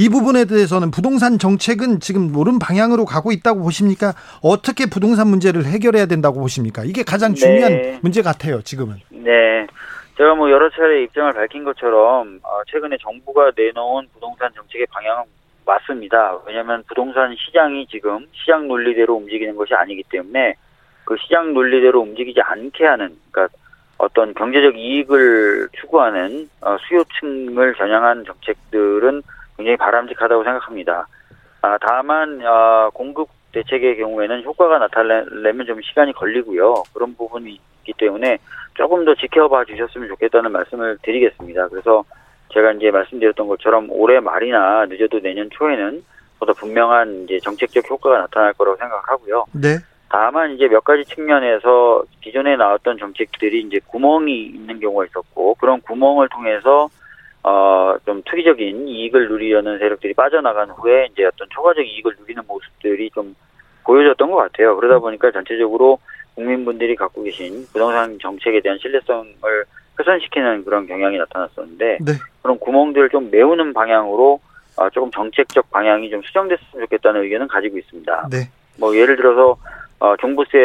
[0.01, 4.13] 음, 이 부분에 대해서는 부동산 정책은 지금 옳은 방향으로 가고 있다고 보십니까?
[4.41, 6.83] 어떻게 부동산 문제를 해결해야 된다고 보십니까?
[6.83, 7.99] 이게 가장 중요한 네.
[8.01, 8.97] 문제 같아요, 지금은.
[9.09, 9.67] 네.
[10.17, 15.23] 제가 뭐 여러 차례 입장을 밝힌 것처럼 어, 최근에 정부가 내놓은 부동산 정책의 방향은
[15.65, 16.37] 맞습니다.
[16.45, 20.55] 왜냐하면 부동산 시장이 지금 시장 논리대로 움직이는 것이 아니기 때문에
[21.05, 23.55] 그 시장 논리대로 움직이지 않게 하는 그러니까
[23.97, 29.21] 어떤 경제적 이익을 추구하는 어, 수요층을 겨냥한 정책들은
[29.61, 31.07] 굉장히 바람직하다고 생각합니다.
[31.61, 36.83] 아, 다만 어, 공급 대책의 경우에는 효과가 나타내려면 좀 시간이 걸리고요.
[36.93, 38.39] 그런 부분이 있기 때문에
[38.73, 41.67] 조금 더 지켜봐 주셨으면 좋겠다는 말씀을 드리겠습니다.
[41.67, 42.03] 그래서
[42.53, 46.03] 제가 이제 말씀드렸던 것처럼 올해 말이나 늦어도 내년 초에는
[46.39, 49.45] 보다 분명한 이제 정책적 효과가 나타날 거라고 생각하고요.
[49.53, 49.77] 네.
[50.09, 56.29] 다만 이제 몇 가지 측면에서 기존에 나왔던 정책들이 이제 구멍이 있는 경우가 있었고 그런 구멍을
[56.29, 56.89] 통해서
[57.43, 63.35] 어좀 투기적인 이익을 누리려는 세력들이 빠져나간 후에 이제 어떤 초과적 이익을 누리는 모습들이 좀
[63.83, 64.77] 보여졌던 것 같아요.
[64.77, 65.99] 그러다 보니까 전체적으로
[66.35, 69.33] 국민분들이 갖고 계신 부동산 정책에 대한 신뢰성을
[69.99, 72.11] 훼손시키는 그런 경향이 나타났었는데 네.
[72.41, 74.39] 그런 구멍들을 좀 메우는 방향으로
[74.77, 78.29] 어, 조금 정책적 방향이 좀 수정됐으면 좋겠다는 의견은 가지고 있습니다.
[78.31, 78.49] 네.
[78.79, 79.57] 뭐 예를 들어서
[79.99, 80.57] 어, 종부세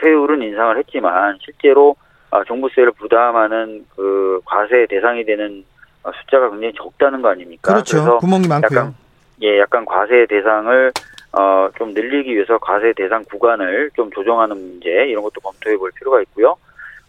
[0.00, 1.94] 세율은 인상을 했지만 실제로
[2.30, 5.75] 어, 종부세를 부담하는 그 과세 대상이 되는 어,
[6.12, 7.72] 숫자가 굉장히 적다는 거 아닙니까?
[7.72, 7.96] 그렇죠.
[7.98, 8.78] 그래서 구멍이 많고요.
[8.78, 8.94] 약간
[9.42, 10.92] 예, 약간 과세 대상을
[11.32, 16.20] 어, 좀 늘리기 위해서 과세 대상 구간을 좀 조정하는 문제 이런 것도 검토해 볼 필요가
[16.22, 16.56] 있고요.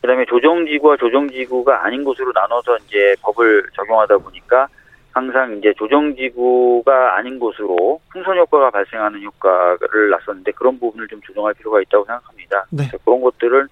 [0.02, 4.68] 그다음에 조정지구와 조정지구가 아닌 곳으로 나눠서 이제 법을 적용하다 보니까
[5.12, 11.82] 항상 이제 조정지구가 아닌 곳으로 풍선 효과가 발생하는 효과를 났었는데 그런 부분을 좀 조정할 필요가
[11.82, 12.66] 있다고 생각합니다.
[12.70, 12.84] 네.
[12.88, 13.68] 그래서 그런 것들을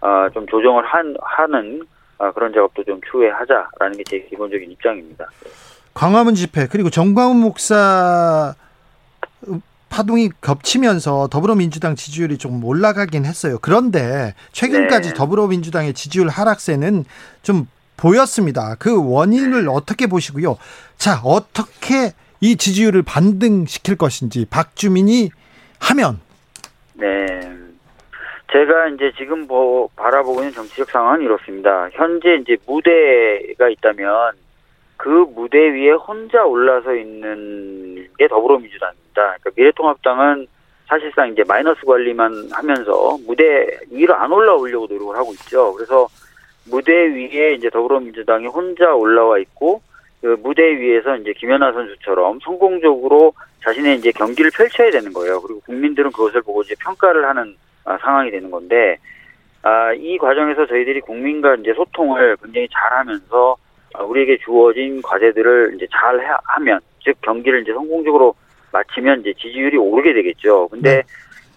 [0.00, 1.97] 어, 좀 조정을 한, 하는 어,
[2.34, 5.26] 그런 작업도 좀 추후하자라는 게 제 기본적인 입장입니다.
[5.94, 8.54] 광화문 집회 그리고 정광훈 목사
[9.88, 13.58] 파동이 겹치면서 더불어민주당 지지율이 좀 올라가긴 했어요.
[13.60, 15.14] 그런데 최근까지 네.
[15.14, 17.04] 더불어민주당의 지지율 하락세는
[17.42, 17.66] 좀
[17.96, 18.76] 보였습니다.
[18.78, 20.56] 그 원인을 어떻게 보시고요?
[20.98, 25.30] 자, 어떻게 이 지지율을 반등시킬 것인지 박주민이
[25.80, 26.20] 하면
[26.94, 27.06] 네.
[28.52, 31.88] 제가 이제 지금 뭐 바라보고 있는 정치적 상황은 이렇습니다.
[31.92, 34.32] 현재 이제 무대가 있다면
[34.96, 39.12] 그 무대 위에 혼자 올라서 있는 게 더불어민주당입니다.
[39.14, 40.46] 그러니까 미래통합당은
[40.86, 45.74] 사실상 이제 마이너스 관리만 하면서 무대 위로 안 올라오려고 노력을 하고 있죠.
[45.74, 46.08] 그래서
[46.70, 49.82] 무대 위에 이제 더불어민주당이 혼자 올라와 있고
[50.22, 55.40] 그 무대 위에서 이제 김연아 선수처럼 성공적으로 자신의 이제 경기를 펼쳐야 되는 거예요.
[55.42, 57.67] 그리고 국민들은 그것을 보고 이제 평가를 하는 아,
[58.02, 58.98] 상황이 되는 건데
[59.62, 63.56] 아, 이 과정에서 저희들이 국민과 이제 소통을 굉장히 잘하면서
[63.94, 68.34] 아, 우리에게 주어진 과제들을 이제 잘 해- 하면 즉 경기를 이제 성공적으로
[68.72, 70.68] 마치면 이제 지지율이 오르게 되겠죠.
[70.68, 71.02] 근데 네.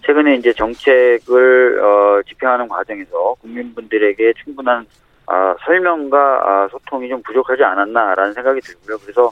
[0.06, 4.86] 최근에 이제 정책을 어, 집행하는 과정에서 국민분들에게 충분한
[5.26, 8.98] 아, 설명과 아, 소통이 좀 부족하지 않았나라는 생각이 들고요.
[8.98, 9.30] 그래서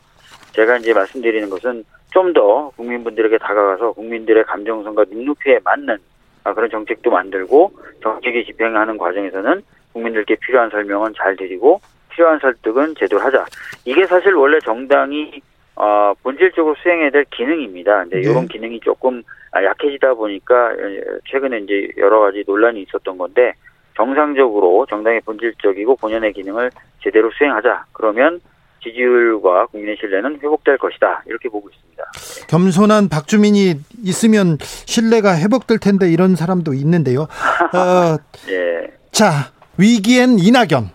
[0.52, 5.98] 제가 이제 말씀드리는 것은 좀 더 국민분들에게 다가가서 국민들의 감정선과 눈높이에 맞는 아,
[6.44, 7.72] 그런 정책도 만들고
[8.02, 9.62] 정책이 집행하는 과정에서는
[9.92, 11.80] 국민들께 필요한 설명은 잘 드리고
[12.10, 13.44] 필요한 설득은 제대로 하자.
[13.84, 15.40] 이게 사실 원래 정당이
[15.76, 18.00] 어, 본질적으로 수행해야 될 기능입니다.
[18.00, 18.30] 근데 네.
[18.30, 19.22] 이런 기능이 조금
[19.52, 23.54] 아, 약해지다 보니까 에, 최근에 이제 여러 가지 논란이 있었던 건데
[23.96, 26.70] 정상적으로 정당의 본질적이고 본연의 기능을
[27.02, 27.86] 제대로 수행하자.
[27.92, 28.40] 그러면
[28.82, 31.22] 지지율과 국민의 신뢰는 회복될 것이다.
[31.26, 32.02] 이렇게 보고 있습니다.
[32.48, 33.74] 겸손한 박주민이
[34.04, 37.22] 있으면 신뢰가 회복될 텐데 이런 사람도 있는데요.
[37.74, 38.16] 어,
[38.50, 38.90] 예.
[39.12, 40.90] 자, 위기엔 이낙연.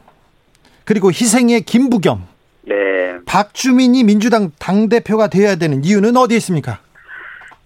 [0.85, 2.27] 그리고 희생의 김부겸.
[2.63, 3.17] 네.
[3.25, 6.79] 박주민이 민주당 당 대표가 되어야 되는 이유는 어디에 있습니까?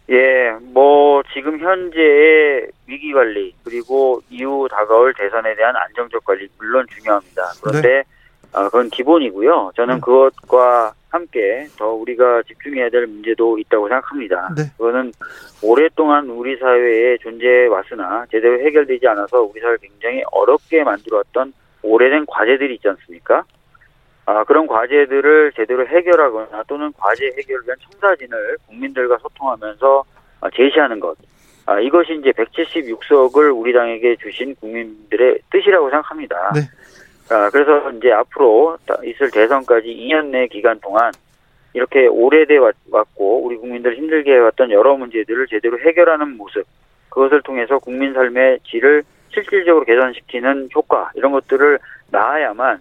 [0.09, 7.51] 예, 뭐 지금 현재의 위기 관리 그리고 이후 다가올 대선에 대한 안정적 관리 물론 중요합니다.
[7.61, 8.03] 그런데
[8.53, 9.71] 어, 그건 기본이고요.
[9.75, 10.01] 저는 음.
[10.01, 14.49] 그것과 함께 더 우리가 집중해야 될 문제도 있다고 생각합니다.
[14.55, 14.63] 네.
[14.77, 15.11] 그거는
[15.61, 22.75] 오랫동안 우리 사회에 존재해 왔으나 제대로 해결되지 않아서 우리 사회를 굉장히 어렵게 만들어왔던 오래된 과제들이
[22.75, 23.43] 있지 않습니까?
[24.25, 30.03] 아, 그런 과제들을 제대로 해결하거나 또는 과제 해결을 위한 청사진을 국민들과 소통하면서
[30.41, 31.17] 아, 제시하는 것.
[31.65, 36.51] 아, 이것이 이제 176석을 우리 당에게 주신 국민들의 뜻이라고 생각합니다.
[36.53, 36.61] 네.
[37.29, 41.11] 아, 그래서 이제 앞으로 다- 있을 대선까지 2년 내 기간 동안
[41.73, 46.65] 이렇게 오래돼 왔- 왔고 우리 국민들 힘들게 해왔던 여러 문제들을 제대로 해결하는 모습
[47.09, 51.77] 그것을 통해서 국민 삶의 질을 실질적으로 개선시키는 효과 이런 것들을
[52.11, 52.79] 낳아야만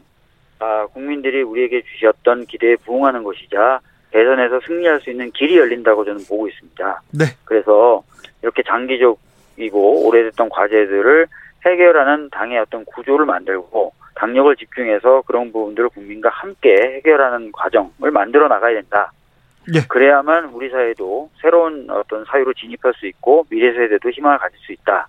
[0.61, 3.81] 아, 국민들이 우리에게 주셨던 기대에 부응하는 것이자
[4.11, 7.03] 대선에서 승리할 수 있는 길이 열린다고 저는 보고 있습니다.
[7.13, 7.25] 네.
[7.45, 8.03] 그래서
[8.43, 11.27] 이렇게 장기적이고 오래됐던 과제들을
[11.67, 18.75] 해결하는 당의 어떤 구조를 만들고 당력을 집중해서 그런 부분들을 국민과 함께 해결하는 과정을 만들어 나가야
[18.75, 19.13] 된다.
[19.75, 19.81] 예.
[19.87, 25.09] 그래야만 우리 사회도 새로운 어떤 사회로 진입할 수 있고 미래 세대도 희망을 가질 수 있다.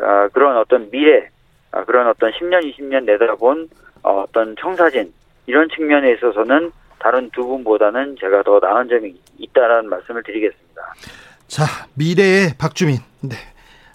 [0.00, 1.28] 아, 그런 어떤 미래,
[1.72, 3.68] 아, 그런 어떤 10년, 20년 내다본
[4.02, 5.12] 어, 어떤 청사진
[5.46, 10.94] 이런 측면에 있어서는 다른 두 분보다는 제가 더 나은 점이 있다라는 말씀을 드리겠습니다.
[11.48, 12.98] 자, 미래의 박주민.
[13.22, 13.36] 네.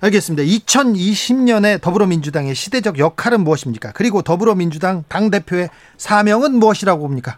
[0.01, 0.43] 알겠습니다.
[0.43, 3.91] 2020년에 더불어민주당의 시대적 역할은 무엇입니까?
[3.93, 7.37] 그리고 더불어민주당 당 대표의 사명은 무엇이라고 봅니까?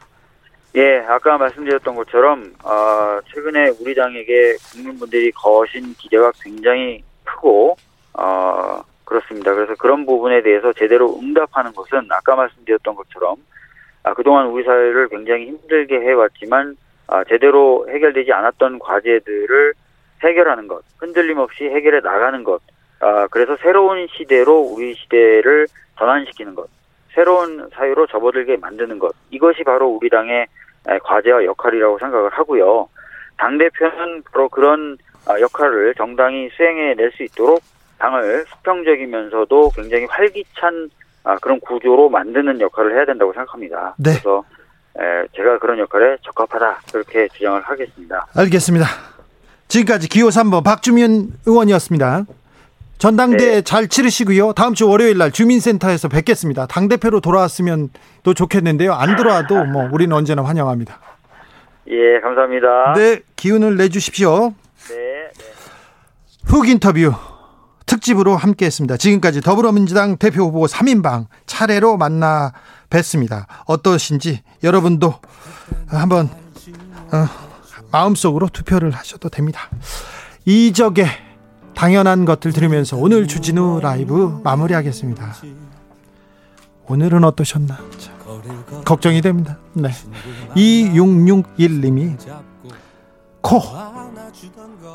[0.76, 7.76] 예, 아까 말씀드렸던 것처럼 어, 최근에 우리 당에게 국민분들이 거신 기대가 굉장히 크고
[8.14, 9.54] 어, 그렇습니다.
[9.56, 13.38] 그래서 그런 부분에 대해서 제대로 응답하는 것은 아까 말씀드렸던 것처럼
[14.04, 19.74] 아, 그동안 우리 사회를 굉장히 힘들게 해왔지만 아, 제대로 해결되지 않았던 과제들을
[20.24, 22.62] 해결하는 것, 흔들림 없이 해결해 나가는 것,
[23.00, 25.68] 아, 그래서 새로운 시대로 우리 시대를
[25.98, 26.68] 전환시키는 것,
[27.14, 30.48] 새로운 사회로 접어들게 만드는 것, 이것이 바로 우리 당의
[31.04, 32.88] 과제와 역할이라고 생각을 하고요.
[33.38, 34.98] 당 대표는 바로 그런
[35.28, 37.62] 아, 역할을 정당이 수행해 낼 수 있도록
[38.00, 40.90] 당을 수평적이면서도 굉장히 활기찬
[41.24, 43.94] 아, 그런 구조로 만드는 역할을 해야 된다고 생각합니다.
[44.00, 44.12] 네.
[44.12, 44.44] 그래서
[45.36, 48.26] 제가 그런 역할에 적합하다 그렇게 주장을 하겠습니다.
[48.36, 48.86] 알겠습니다.
[49.72, 52.26] 지금까지 기호 3번 박주민 의원이었습니다.
[52.98, 53.62] 전당대 네.
[53.62, 54.52] 잘 치르시고요.
[54.52, 56.68] 다음 주 월요일 날 주민센터에서 뵙겠습니다.
[56.68, 57.88] 당 대표로 돌아왔으면
[58.22, 58.94] 또 좋겠는데요.
[58.94, 61.00] 안 돌아와도 뭐 우리는 언제나 환영합니다.
[61.88, 62.94] 예, 감사합니다.
[62.98, 64.54] 네, 기운을 내주십시오.
[64.90, 64.96] 네.
[64.96, 65.46] 네.
[66.48, 67.14] 훅 인터뷰
[67.86, 68.98] 특집으로 함께했습니다.
[68.98, 72.52] 지금까지 더불어민주당 대표 후보 3인방 차례로 만나
[72.90, 73.46] 뵀습니다.
[73.68, 75.14] 어떠신지 여러분도
[75.88, 76.30] 한번
[77.14, 77.51] 어,
[77.92, 79.62] 마음속으로 투표를 하셔도 됩니다.
[80.46, 81.08] 이적의
[81.76, 85.34] 당연한 것들 들으면서 오늘 주진우 라이브 마무리하겠습니다.
[86.88, 87.78] 오늘은 어떠셨나?
[87.98, 89.58] 참, 걱정이 됩니다.
[89.74, 89.90] 네.
[90.56, 92.18] 2661님이
[93.42, 93.60] 코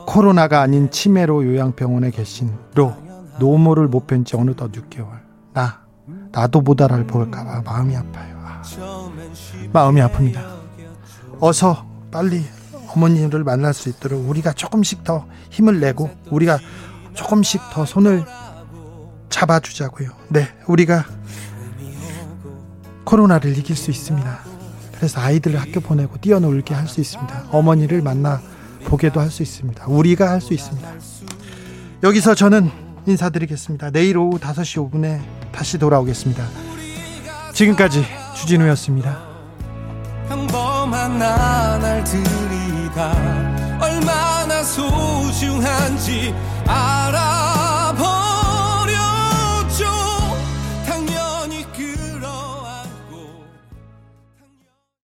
[0.07, 2.95] 코로나가 아닌 치매로 요양병원에 계신 로
[3.39, 5.09] 노모를 못 뵌 지 어느덧 6개월
[5.53, 5.81] 나
[6.33, 8.63] 나도 보다를 볼까봐 마음이 아파요 아,
[9.73, 10.41] 마음이 아픕니다
[11.41, 12.43] 어서 빨리
[13.01, 16.59] 어머니를 만날 수 있도록 우리가 조금씩 더 힘을 내고 우리가
[17.15, 18.25] 조금씩 더 손을
[19.29, 21.05] 잡아주자고요 네 우리가
[23.05, 24.39] 코로나를 이길 수 있습니다
[24.97, 28.41] 그래서 아이들을 학교 보내고 뛰어놀게 할 수 있습니다 어머니를 만나
[28.87, 29.85] 보게도 할 수 있습니다.
[29.89, 30.89] 우리가 할 수 있습니다.
[32.05, 32.71] 여기서 저는
[33.07, 33.91] 인사드리겠습니다.
[33.91, 35.21] 내일 오후 5시 5분에
[35.51, 36.45] 다시 돌아오겠습니다.
[37.53, 38.05] 지금까지
[38.37, 39.19] 주진우였습니다.
[43.79, 46.35] 얼마나 소중한지
[46.67, 47.56] 알아.